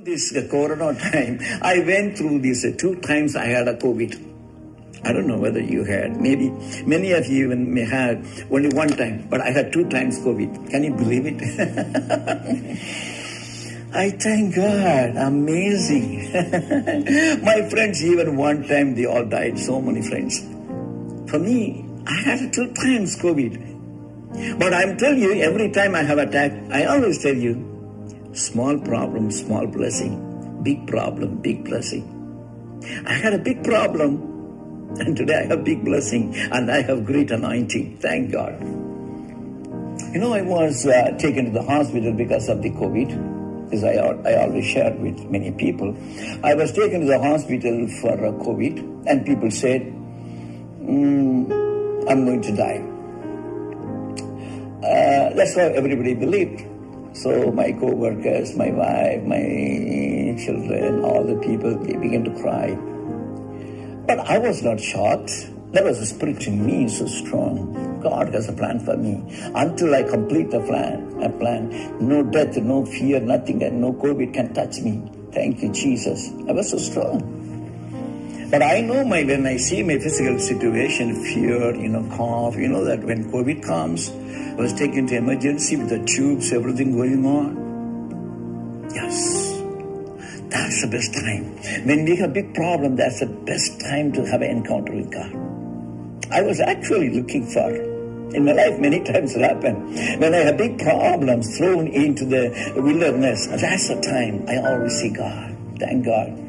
[0.04, 3.36] This Corona time, I went through this two times.
[3.38, 4.18] I had a COVID.
[5.04, 6.20] I don't know whether you had.
[6.20, 6.52] Maybe
[6.88, 8.18] many of you even may have
[8.50, 10.72] only one time, but I had two times COVID.
[10.72, 11.40] Can you believe it?
[13.94, 15.18] I thank God.
[15.18, 16.32] Amazing.
[17.44, 19.60] My friends, even one time they all died.
[19.60, 20.42] So many friends.
[21.30, 23.60] For me, I had two times COVID.
[24.59, 27.55] But I'm telling you, every time I have attack, I always tell you,
[28.33, 30.63] small problem, small blessing.
[30.63, 32.13] Big problem, big blessing.
[33.07, 37.31] I had a big problem, and today I have big blessing, and I have great
[37.31, 37.99] anointing.
[37.99, 38.61] Thank God.
[40.13, 43.95] You know, I was uh, taken to the hospital because of the COVID as I,
[43.95, 45.97] I always shared with many people.
[46.45, 49.83] I was taken to the hospital for uh, COVID, and people said,
[50.83, 51.51] mm,
[52.09, 52.96] I'm going to die.
[54.85, 56.65] Uh, that's what everybody believed.
[57.17, 62.75] So my co-workers, my wife, my children, all the people, they began to cry.
[64.07, 65.33] But I was not shocked.
[65.73, 68.01] There was a spirit in me so strong.
[68.03, 69.23] God has a plan for me.
[69.55, 74.35] Until I complete the plan, a plan, no death, no fear, nothing, and no COVID
[74.35, 75.03] can touch me.
[75.33, 76.31] Thank you, Jesus.
[76.49, 77.36] I was so strong.
[78.51, 82.69] But I know my when I see my physical situation, fear, you know, cough, you
[82.69, 87.27] know that when COVID comes, I was taken to emergency with the tubes, everything going
[87.27, 88.89] on.
[88.95, 89.19] Yes.
[90.49, 91.59] That's the best time.
[91.87, 95.35] When we have big problem, that's the best time to have an encounter with God.
[96.31, 97.69] I was actually looking for.
[98.35, 99.91] In my life, many times it happened.
[100.21, 105.11] When I have big problems thrown into the wilderness, that's the time I always see
[105.11, 105.57] God.
[105.79, 106.46] Thank God.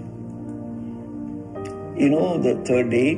[1.97, 3.15] You know, the third day,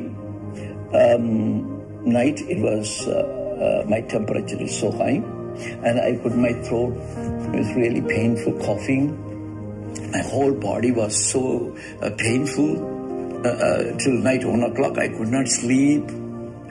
[0.94, 5.22] um, night, it was, uh, uh, my temperature is so high,
[5.84, 6.94] and I could, my throat
[7.54, 9.26] was really painful, coughing.
[10.12, 12.98] My whole body was so uh, painful.
[13.40, 16.04] Uh, uh, till night one o'clock, I could not sleep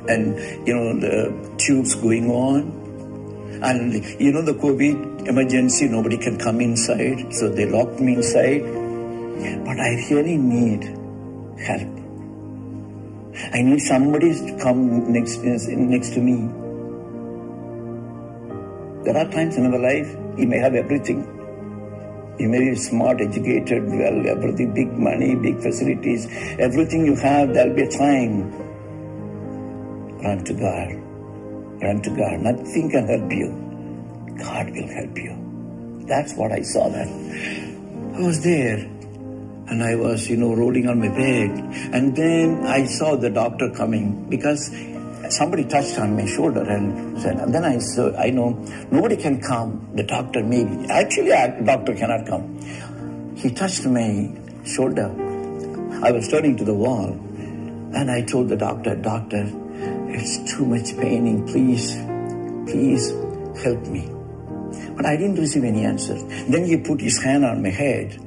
[0.09, 2.62] and you know the tubes going on
[3.62, 8.62] and you know the covid emergency nobody can come inside so they locked me inside
[9.68, 10.82] but i really need
[11.59, 11.97] help
[13.53, 15.59] i need somebody to come next uh,
[15.95, 16.36] next to me
[19.05, 21.26] there are times in our life you may have everything
[22.39, 26.28] you may be smart, educated, well, everything, big money, big facilities,
[26.61, 28.53] everything you have, there'll be a time
[30.22, 30.89] Run to God.
[31.80, 32.41] Run to God.
[32.41, 33.55] Nothing can help you.
[34.36, 36.05] God will help you.
[36.09, 37.07] That's what I saw that.
[37.07, 38.78] I was there
[39.71, 41.51] and I was, you know, rolling on my bed.
[41.93, 44.71] And then I saw the doctor coming because
[45.29, 48.51] somebody touched on my shoulder and said, and then I said, I know
[48.91, 49.91] nobody can come.
[49.95, 50.87] The doctor maybe.
[50.89, 51.31] Actually,
[51.64, 53.37] doctor cannot come.
[53.37, 54.33] He touched my
[54.64, 55.11] shoulder.
[56.03, 59.51] I was turning to the wall and I told the doctor, doctor,
[60.09, 61.47] it's too much paining.
[61.47, 61.95] Please,
[62.71, 63.11] please
[63.62, 64.09] help me.
[64.97, 66.23] But I didn't receive any answers.
[66.49, 68.19] Then he put his hand on my head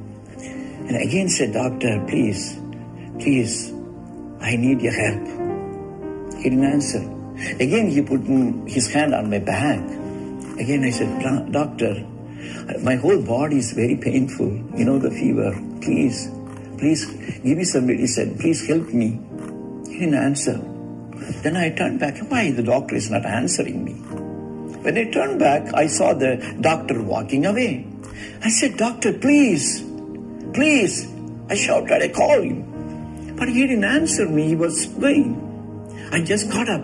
[0.88, 2.58] and again said, Doctor, please,
[3.20, 3.72] please,
[4.42, 5.28] I need your help.
[6.38, 7.02] He didn't answer.
[7.60, 8.22] Again, he put
[8.70, 9.80] his hand on my back.
[10.60, 12.06] Again, I said, Doctor,
[12.82, 14.52] My whole body is very painful.
[14.76, 15.52] You know, the fever.
[15.82, 16.30] Please,
[16.78, 17.06] please
[17.44, 18.00] give me some medicine.
[18.02, 19.20] He said, Please help me.
[19.88, 20.58] He didn't answer.
[21.44, 22.18] Then I turned back.
[22.30, 23.94] Why the doctor is not answering me?
[24.82, 27.86] When I turned back, I saw the doctor walking away.
[28.44, 29.82] I said, Doctor, please,
[30.54, 31.08] please.
[31.50, 33.36] I shouted, I called him.
[33.36, 34.50] But he didn't answer me.
[34.50, 35.36] He was going.
[36.12, 36.82] I just got up.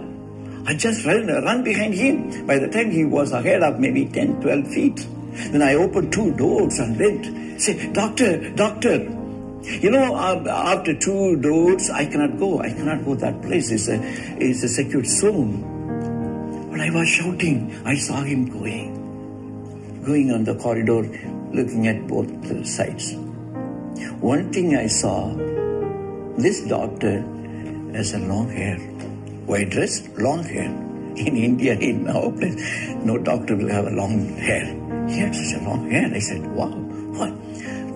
[0.66, 2.46] I just ran, ran behind him.
[2.46, 5.08] By the time he was ahead of maybe 10, 12 feet.
[5.52, 7.62] Then I opened two doors and went.
[7.62, 9.14] Say, Doctor, Doctor.
[9.64, 12.60] You know, after two doors, I cannot go.
[12.60, 13.16] I cannot go.
[13.16, 14.02] That place It's a,
[14.42, 16.70] is a secured zone.
[16.72, 17.80] But I was shouting.
[17.86, 20.04] I saw him going.
[20.04, 21.04] Going on the corridor,
[21.54, 22.28] looking at both
[22.66, 23.27] sides.
[24.20, 25.34] One thing I saw,
[26.38, 27.22] this doctor
[27.94, 28.78] has a long hair.
[29.48, 30.70] White dress, long hair.
[31.18, 32.56] In India, in our place,
[33.04, 34.66] no doctor will have a long hair.
[35.10, 36.12] He had such a long hair.
[36.14, 37.34] I said, wow, what?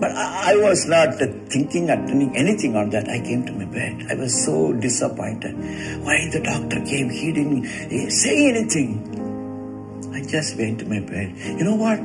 [0.00, 1.14] But I, I was not
[1.50, 3.08] thinking or doing anything on that.
[3.08, 4.06] I came to my bed.
[4.10, 5.54] I was so disappointed.
[6.02, 7.10] Why the doctor came?
[7.10, 10.10] He didn't say anything.
[10.12, 11.36] I just went to my bed.
[11.36, 12.00] You know what?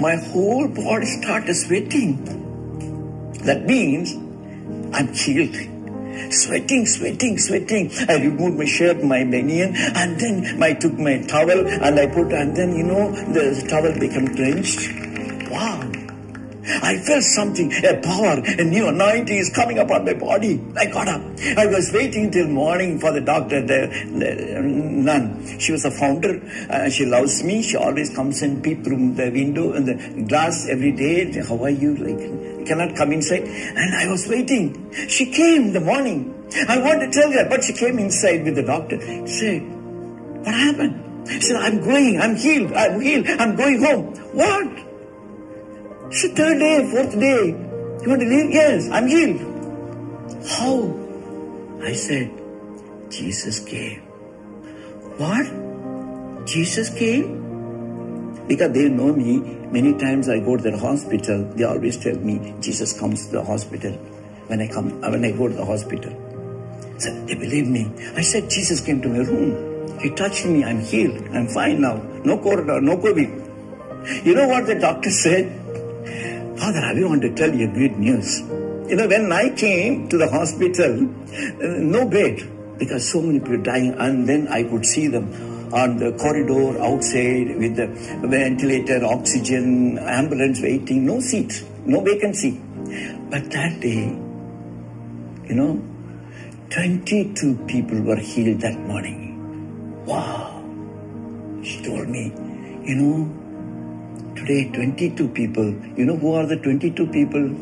[0.00, 2.16] My whole body started sweating.
[3.44, 4.14] That means
[4.94, 5.56] I'm healed
[6.30, 7.90] sweating, sweating, sweating.
[8.08, 12.32] I removed my shirt, my banian, and then I took my towel and I put,
[12.32, 15.50] and then you know the towel became drenched.
[15.50, 15.90] Wow.
[16.62, 20.62] I felt something, a power, a new anointing is coming upon my body.
[20.76, 21.20] I got up.
[21.56, 25.58] I was waiting till morning for the doctor, the, the nun.
[25.58, 26.40] She was a founder.
[26.68, 27.62] Uh, she loves me.
[27.62, 31.32] She always comes and peep through the window and the glass every day.
[31.42, 31.96] How are you?
[31.96, 33.42] Like, cannot come inside.
[33.42, 34.92] And I was waiting.
[35.08, 36.34] She came in the morning.
[36.68, 39.00] I wanted to tell her, but she came inside with the doctor.
[39.26, 39.62] She said,
[40.44, 41.28] what happened?
[41.28, 42.20] She said, I'm going.
[42.20, 42.72] I'm healed.
[42.72, 43.26] I'm healed.
[43.28, 44.14] I'm going home.
[44.34, 44.68] What?
[46.12, 47.46] She the third day, fourth day.
[48.02, 48.50] You want to leave?
[48.50, 49.40] Yes, I'm healed.
[50.48, 50.90] How?
[51.84, 52.30] I said,
[53.10, 54.00] Jesus came.
[55.18, 55.46] What?
[56.46, 57.49] Jesus came?
[58.50, 59.38] Because they know me,
[59.70, 63.44] many times I go to the hospital, they always tell me, Jesus comes to the
[63.44, 63.92] hospital
[64.48, 66.10] when I come, when I go to the hospital.
[66.98, 67.86] So they believe me.
[68.16, 70.00] I said, Jesus came to my room.
[70.00, 70.64] He touched me.
[70.64, 71.28] I'm healed.
[71.32, 72.02] I'm fine now.
[72.24, 74.26] No corona, no COVID.
[74.26, 75.46] You know what the doctor said?
[76.58, 78.40] Father, I want to tell you good news.
[78.90, 82.42] You know, when I came to the hospital, uh, no bed,
[82.78, 85.30] because so many people dying, and then I could see them
[85.72, 87.86] on the corridor outside with the
[88.26, 92.60] ventilator, oxygen, ambulance waiting, no seats, no vacancy.
[93.30, 94.06] But that day,
[95.48, 95.82] you know,
[96.70, 100.04] 22 people were healed that morning.
[100.06, 100.62] Wow.
[101.62, 102.32] She told me,
[102.84, 105.72] you know, today 22 people.
[105.96, 107.54] You know who are the 22 people?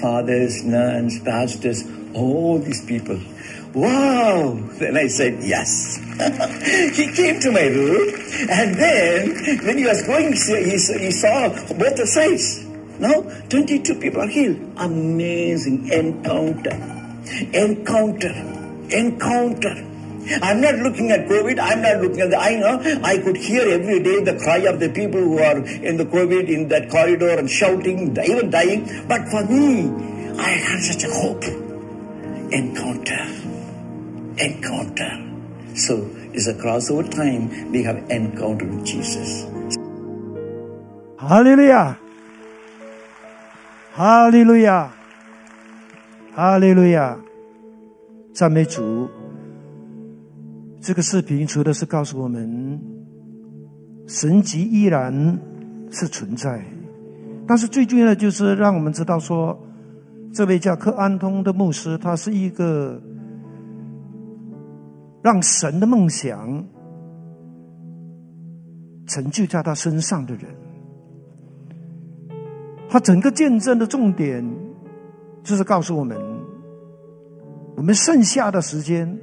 [0.00, 1.84] Fathers, nuns, pastors,
[2.14, 3.20] all these people.
[3.74, 4.58] Wow!
[4.78, 5.96] Then I said, yes.
[6.96, 8.14] he came to my room,
[8.50, 12.64] and then when he was going, he, he saw both the sides.
[12.98, 14.58] Now, 22 people are healed.
[14.76, 16.74] Amazing encounter.
[17.52, 18.34] Encounter.
[18.90, 19.84] Encounter.
[20.42, 21.58] I'm not looking at COVID.
[21.60, 22.38] I'm not looking at the.
[22.38, 25.96] I know I could hear every day the cry of the people who are in
[25.96, 29.06] the COVID in that corridor and shouting, even dying.
[29.08, 29.88] But for me,
[30.38, 31.44] I had such a hope.
[32.50, 33.47] Encounter.
[34.40, 35.18] Encounter.
[35.74, 37.50] So it's a crossover time.
[37.72, 39.46] We have encountered with Jesus.
[41.16, 41.98] 哈利路亚，
[43.92, 44.92] 哈利路亚，
[46.34, 47.18] 哈利路亚，
[48.32, 49.08] 赞美主。
[50.80, 52.80] 这个视频除了是告诉我们
[54.06, 55.38] 神迹依然
[55.90, 56.64] 是存在，
[57.46, 59.60] 但是最重要的就是让我们知道说，
[60.32, 63.02] 这位叫克安通的牧师，他是一个
[65.22, 66.64] 让神的梦想
[69.06, 70.44] 成就在他身上的人。
[72.88, 74.44] 他整个见证的重点
[75.42, 76.16] 就是告诉我们，
[77.76, 79.18] 我们剩下的时间。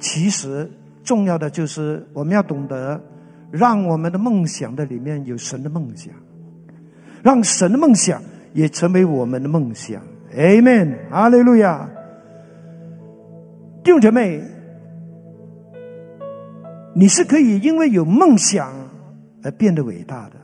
[0.00, 0.70] 其实
[1.02, 3.00] 重要的就是我们要懂得，
[3.50, 6.12] 让我们的梦想的里面有神的梦想，
[7.22, 8.20] 让神的梦想
[8.52, 10.02] 也成为我们的梦想。
[10.34, 11.88] Amen，阿利路亚。
[13.82, 14.42] 弟兄姐妹，
[16.94, 18.72] 你是可以因为有梦想
[19.42, 20.36] 而变得伟大的。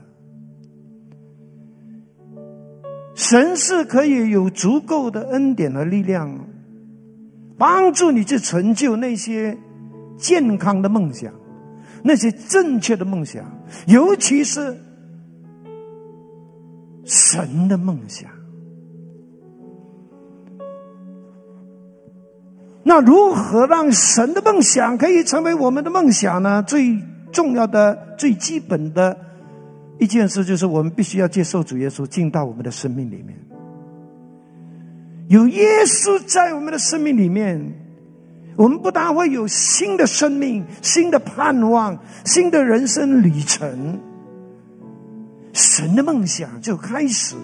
[3.15, 6.47] 神是可以有足够的恩典和力量。
[7.59, 9.55] 帮助你去成就那些
[10.17, 11.31] 健康的梦想，
[12.03, 13.45] 那些正确的梦想，
[13.87, 14.75] 尤其是
[17.05, 18.31] 神的梦想。
[22.91, 26.61] 那如何让神的梦想可以成为我们的梦想呢？
[26.67, 26.99] 最
[27.31, 29.17] 重要的、最基本的
[30.01, 33.39] 一件事，就是我们必须要接受主耶稣进到我们的生命里面。
[35.29, 37.65] 有耶稣在我们的生命里面，
[38.57, 44.01] 我们不但会有新的生命、新的盼望、新的人生旅程，
[45.53, 47.37] 神的梦想就开始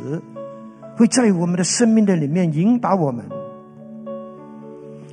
[0.97, 3.24] 会在我们的生命的里面引导我们。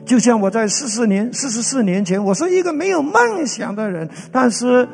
[0.06, 4.88] 就像我在四十年、四十四年前，我是一个没有梦想的人，但是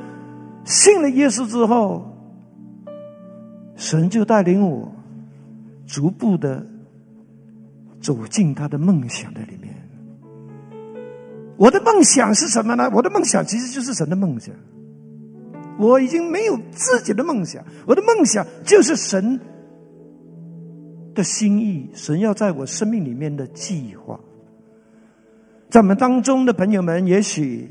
[0.64, 2.16] 信了耶稣之后，
[3.76, 4.92] 神就带领我
[5.88, 6.64] 逐步的
[8.00, 9.74] 走进他的梦想的里面。
[11.58, 12.90] 我的梦想是什么呢？
[12.94, 14.54] 我的梦想其实就是神的梦想。
[15.78, 19.40] 我已经没有自己的梦想，我的梦想就是神
[21.16, 24.20] 的心意，神要在我生命里面的计划。
[25.70, 27.70] 在我们当中的朋友们，也许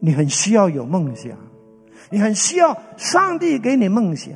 [0.00, 1.32] 你很需要有梦想，
[2.10, 4.34] 你很需要上帝给你梦想，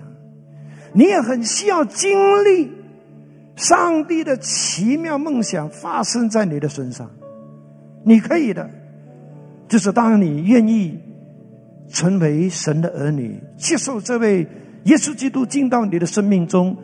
[0.92, 2.70] 你也很需要经历
[3.56, 7.10] 上帝的奇妙梦想发生在你的身上。
[8.04, 8.70] 你可以的，
[9.68, 10.98] 就是当你愿意
[11.88, 14.46] 成为神的儿女，接受这位
[14.84, 16.76] 耶稣基督进到你的生命中，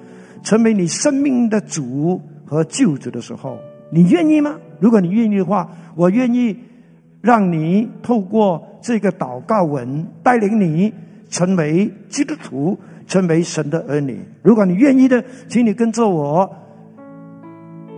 [0.43, 3.59] 成为你生命的主和救主的时候，
[3.91, 4.59] 你愿意吗？
[4.81, 6.57] 如果你愿意的话，我愿意
[7.21, 10.93] 让你透过这个祷告文带领你
[11.29, 14.21] 成为基督徒，成为神的儿女。
[14.43, 16.49] 如果你愿意的，请你跟着我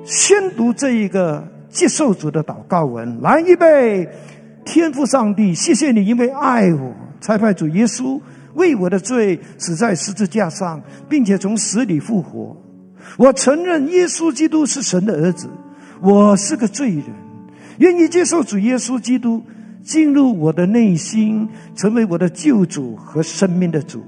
[0.05, 3.21] 宣读这一个接受主的祷告文。
[3.21, 4.09] 来，预备！
[4.65, 8.21] 天父上帝，谢谢你，因为爱我，差派主耶稣
[8.55, 12.57] 为我的罪死在十字架上，并且从死里复活。
[13.17, 15.49] 我承认耶稣基督是神的儿子。
[16.01, 17.05] 我是个罪人，
[17.79, 19.43] 愿意接受主耶稣基督
[19.83, 24.05] 进入我的内心，成为我的救主和生命的主。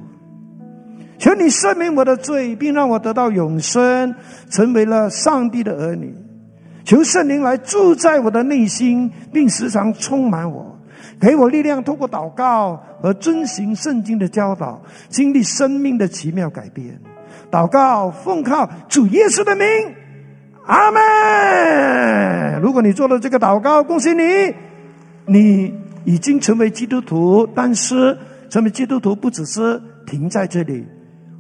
[1.19, 4.15] 求你赦免我的罪，并让我得到永生，
[4.49, 6.15] 成为了上帝的儿女。
[6.85, 10.79] 求圣灵来住在我的内心，并时常充满我，
[11.21, 16.99] 给我力量，透过祷告和遵行圣经的教导，经历生命的奇妙改变。
[17.51, 19.67] 祷告，奉靠主耶稣的名。
[20.71, 22.61] 阿门！
[22.63, 24.23] 如果你做了这个祷告，恭喜你，
[25.27, 27.45] 你已经成为基督徒。
[27.57, 28.17] 但是，
[28.49, 30.87] 成为基督徒不只是停在这里。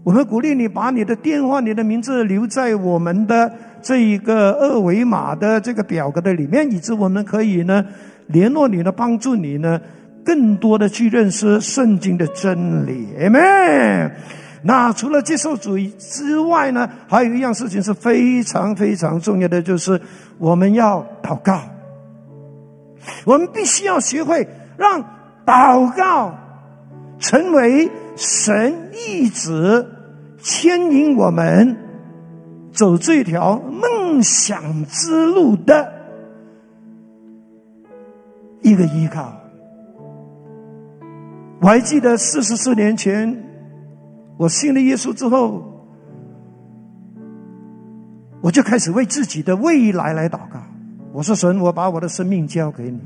[0.02, 7.84] 我们鼓励你把你的电话、你的名字留在我们的这一个二维码的这个表格的里面，以致我们可以呢
[8.26, 9.80] 联络你呢，帮助你呢
[10.24, 13.06] 更多的去认识圣经的真理。
[13.20, 14.10] 阿门。
[14.62, 20.00] 那除了接受主义之外呢，还有一样事情是非常非常重要的，就是
[20.36, 21.62] 我们要祷告。
[23.24, 24.46] 我们必须要学会
[24.76, 25.02] 让
[25.46, 26.34] 祷告
[27.18, 29.86] 成为神一直
[30.42, 31.76] 牵引我们
[32.72, 35.90] 走这条梦想之路的
[38.60, 39.32] 一个依靠。
[41.62, 43.49] 我还记得四十四年前。
[44.40, 45.84] 我信了耶稣之后，
[48.40, 50.62] 我就开始为自己的未来来祷告。
[51.12, 52.98] 我说：“神，我把我的生命交给你，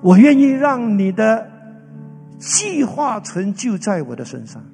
[0.00, 1.50] 我愿意让你的
[2.38, 4.64] 计划成就在我的身上。”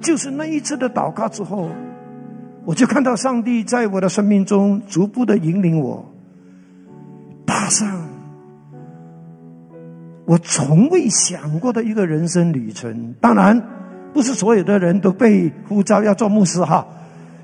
[0.00, 1.68] 就是那一次的祷告之后，
[2.64, 6.02] 我就看到上帝在我的生命中逐步的引领我，
[7.44, 8.07] 踏上。
[10.28, 13.58] 我从未想过的一个人生旅程，当然
[14.12, 16.86] 不是所有的人都被呼召要做牧师哈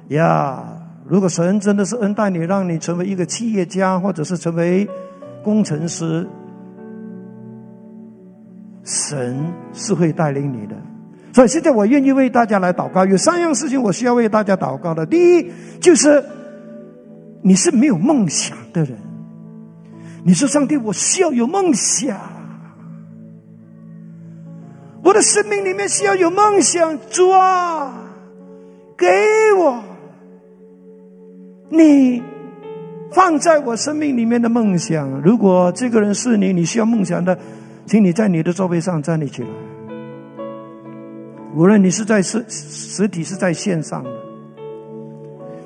[0.08, 0.62] 呀。
[1.08, 4.86] 如果神真的是恩待你，让你成为一个企业家，或者是成为
[5.42, 6.28] 工程师，
[8.82, 9.34] 神
[9.72, 10.76] 是会带领你的。
[11.32, 13.06] 所以现在我愿意为大家来祷告。
[13.06, 15.06] 有三样事情我需要为大家祷告的。
[15.06, 16.22] 第一，就是
[17.40, 18.98] 你是没有梦想的人。
[20.22, 22.33] 你说上帝，我需要有梦想。
[25.04, 27.94] 我的生命里面需要有梦想，主啊，
[28.96, 29.06] 给
[29.58, 29.84] 我
[31.68, 32.22] 你
[33.12, 35.06] 放在我生命里面的梦想。
[35.20, 37.38] 如果这个人是你，你需要梦想的，
[37.84, 39.48] 请你在你的座位上站立起来。
[41.54, 44.10] 无论你是在实实体是在线上的。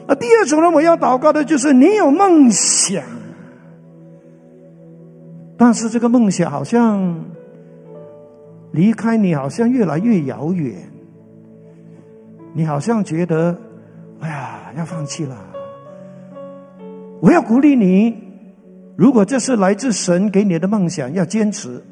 [0.09, 3.05] 那第二种呢，我要祷告的就是你有梦想，
[5.57, 7.38] 但是这个梦想好像。
[8.72, 10.74] 离开你好像越来越遥远，
[12.52, 13.58] 你好像觉得，
[14.20, 15.36] 哎呀，要放弃了。
[17.20, 18.16] 我要鼓励你，
[18.96, 21.82] 如果这是来自神给你的梦想，要坚持。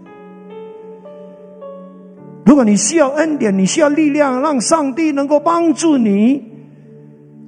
[2.44, 6.44] 如果你需要恩典，你需要力量，让上帝能够帮助你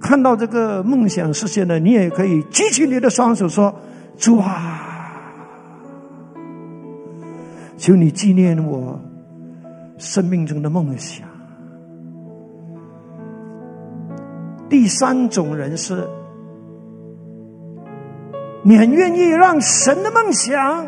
[0.01, 3.75] 看到这个梦想实现了，你也可以举起你的双手说
[4.19, 5.13] ：“主啊，
[7.77, 9.01] 求你纪念我
[9.99, 11.29] 生命中的梦想。”
[14.71, 16.07] 第三种人是，
[18.63, 20.87] 你很愿意让神的梦想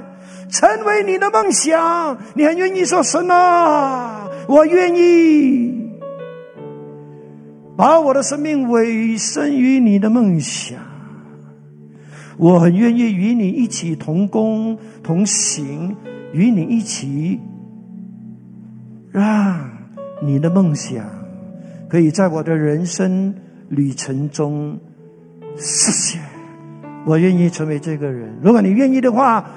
[0.51, 5.91] 成为你的梦想，你很愿意说：“神啊，我愿意
[7.75, 10.79] 把我的生命委身于你的梦想，
[12.37, 15.97] 我很愿意与你一起同工同行，
[16.35, 17.41] 与你一起
[19.13, 19.71] 让
[20.23, 21.05] 你的梦想
[21.89, 23.35] 可以在我的人生。”
[23.71, 24.77] 旅程中
[25.57, 26.21] 实现，
[27.07, 28.37] 我愿意成为这个人。
[28.43, 29.49] 如果你愿意的话，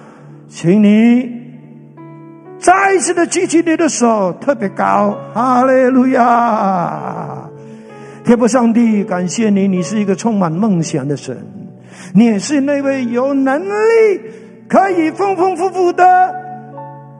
[0.47, 1.27] 请你
[2.59, 7.49] 再一次的举起你的手，特别高，哈利路亚！
[8.23, 11.35] 天父上帝，感谢你，你是一个充满梦想的神，
[12.13, 14.21] 你也是那位有能力
[14.67, 16.05] 可以丰丰富富的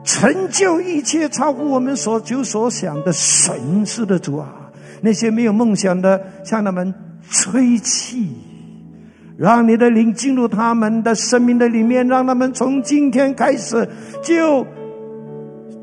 [0.04, 4.70] 成就一切超乎我们所求所想的神似的主啊！
[5.00, 6.94] 那些没有梦想的，向他们
[7.30, 8.28] 吹气，
[9.36, 13.88] 让你的灵进入他们的生命的里面，让他们从今天开始
[14.22, 14.66] 就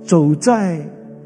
[0.05, 0.79] 走在。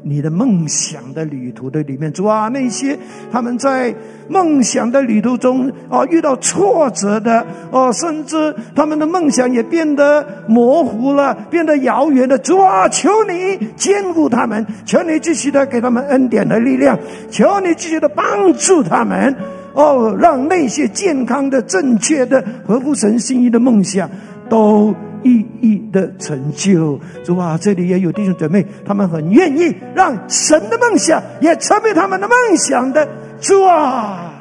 [0.08, 2.96] 你的梦想的旅途的里面，主啊，那些
[3.32, 3.92] 他们在
[4.28, 16.96] 梦想的旅途中啊遇到挫折的哦，甚至他们的梦想也变得模糊了，变得遥远的，主啊，求你兼顾他们，求你继续的给他们恩典的力量，
[17.28, 19.34] 求你继续的帮助他们
[19.74, 24.08] 哦，让那些健康的、正确的、合乎神心意的梦想
[24.48, 24.94] 都。
[25.26, 33.08] 意义的成就，主啊，这里也有弟兄姊妹，他们很愿意让神的梦想也成为他们的梦想的，
[33.40, 34.32] 主啊，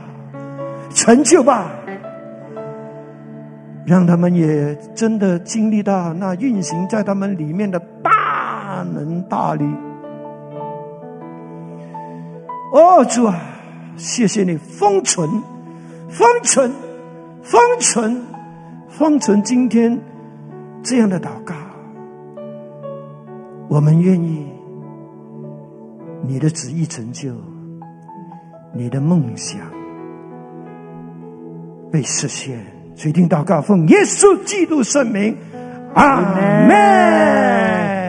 [0.94, 1.72] 成就吧，
[3.88, 9.66] 让他们也真的经历到那运行在他们里面的大能大力。
[12.72, 13.36] 哦，主啊，
[13.98, 15.28] 谢谢你封存、
[16.10, 16.72] 封存、
[17.42, 18.22] 封存、
[18.90, 20.00] 封存，今天。
[20.86, 21.56] 这样的祷告，
[23.68, 24.46] 我们愿意
[26.22, 27.34] 你的旨意成就，
[28.72, 29.60] 你的梦想
[31.92, 32.60] 被实现。
[32.96, 35.36] 决定祷告，奉耶稣基督圣名，
[35.96, 38.05] 阿门。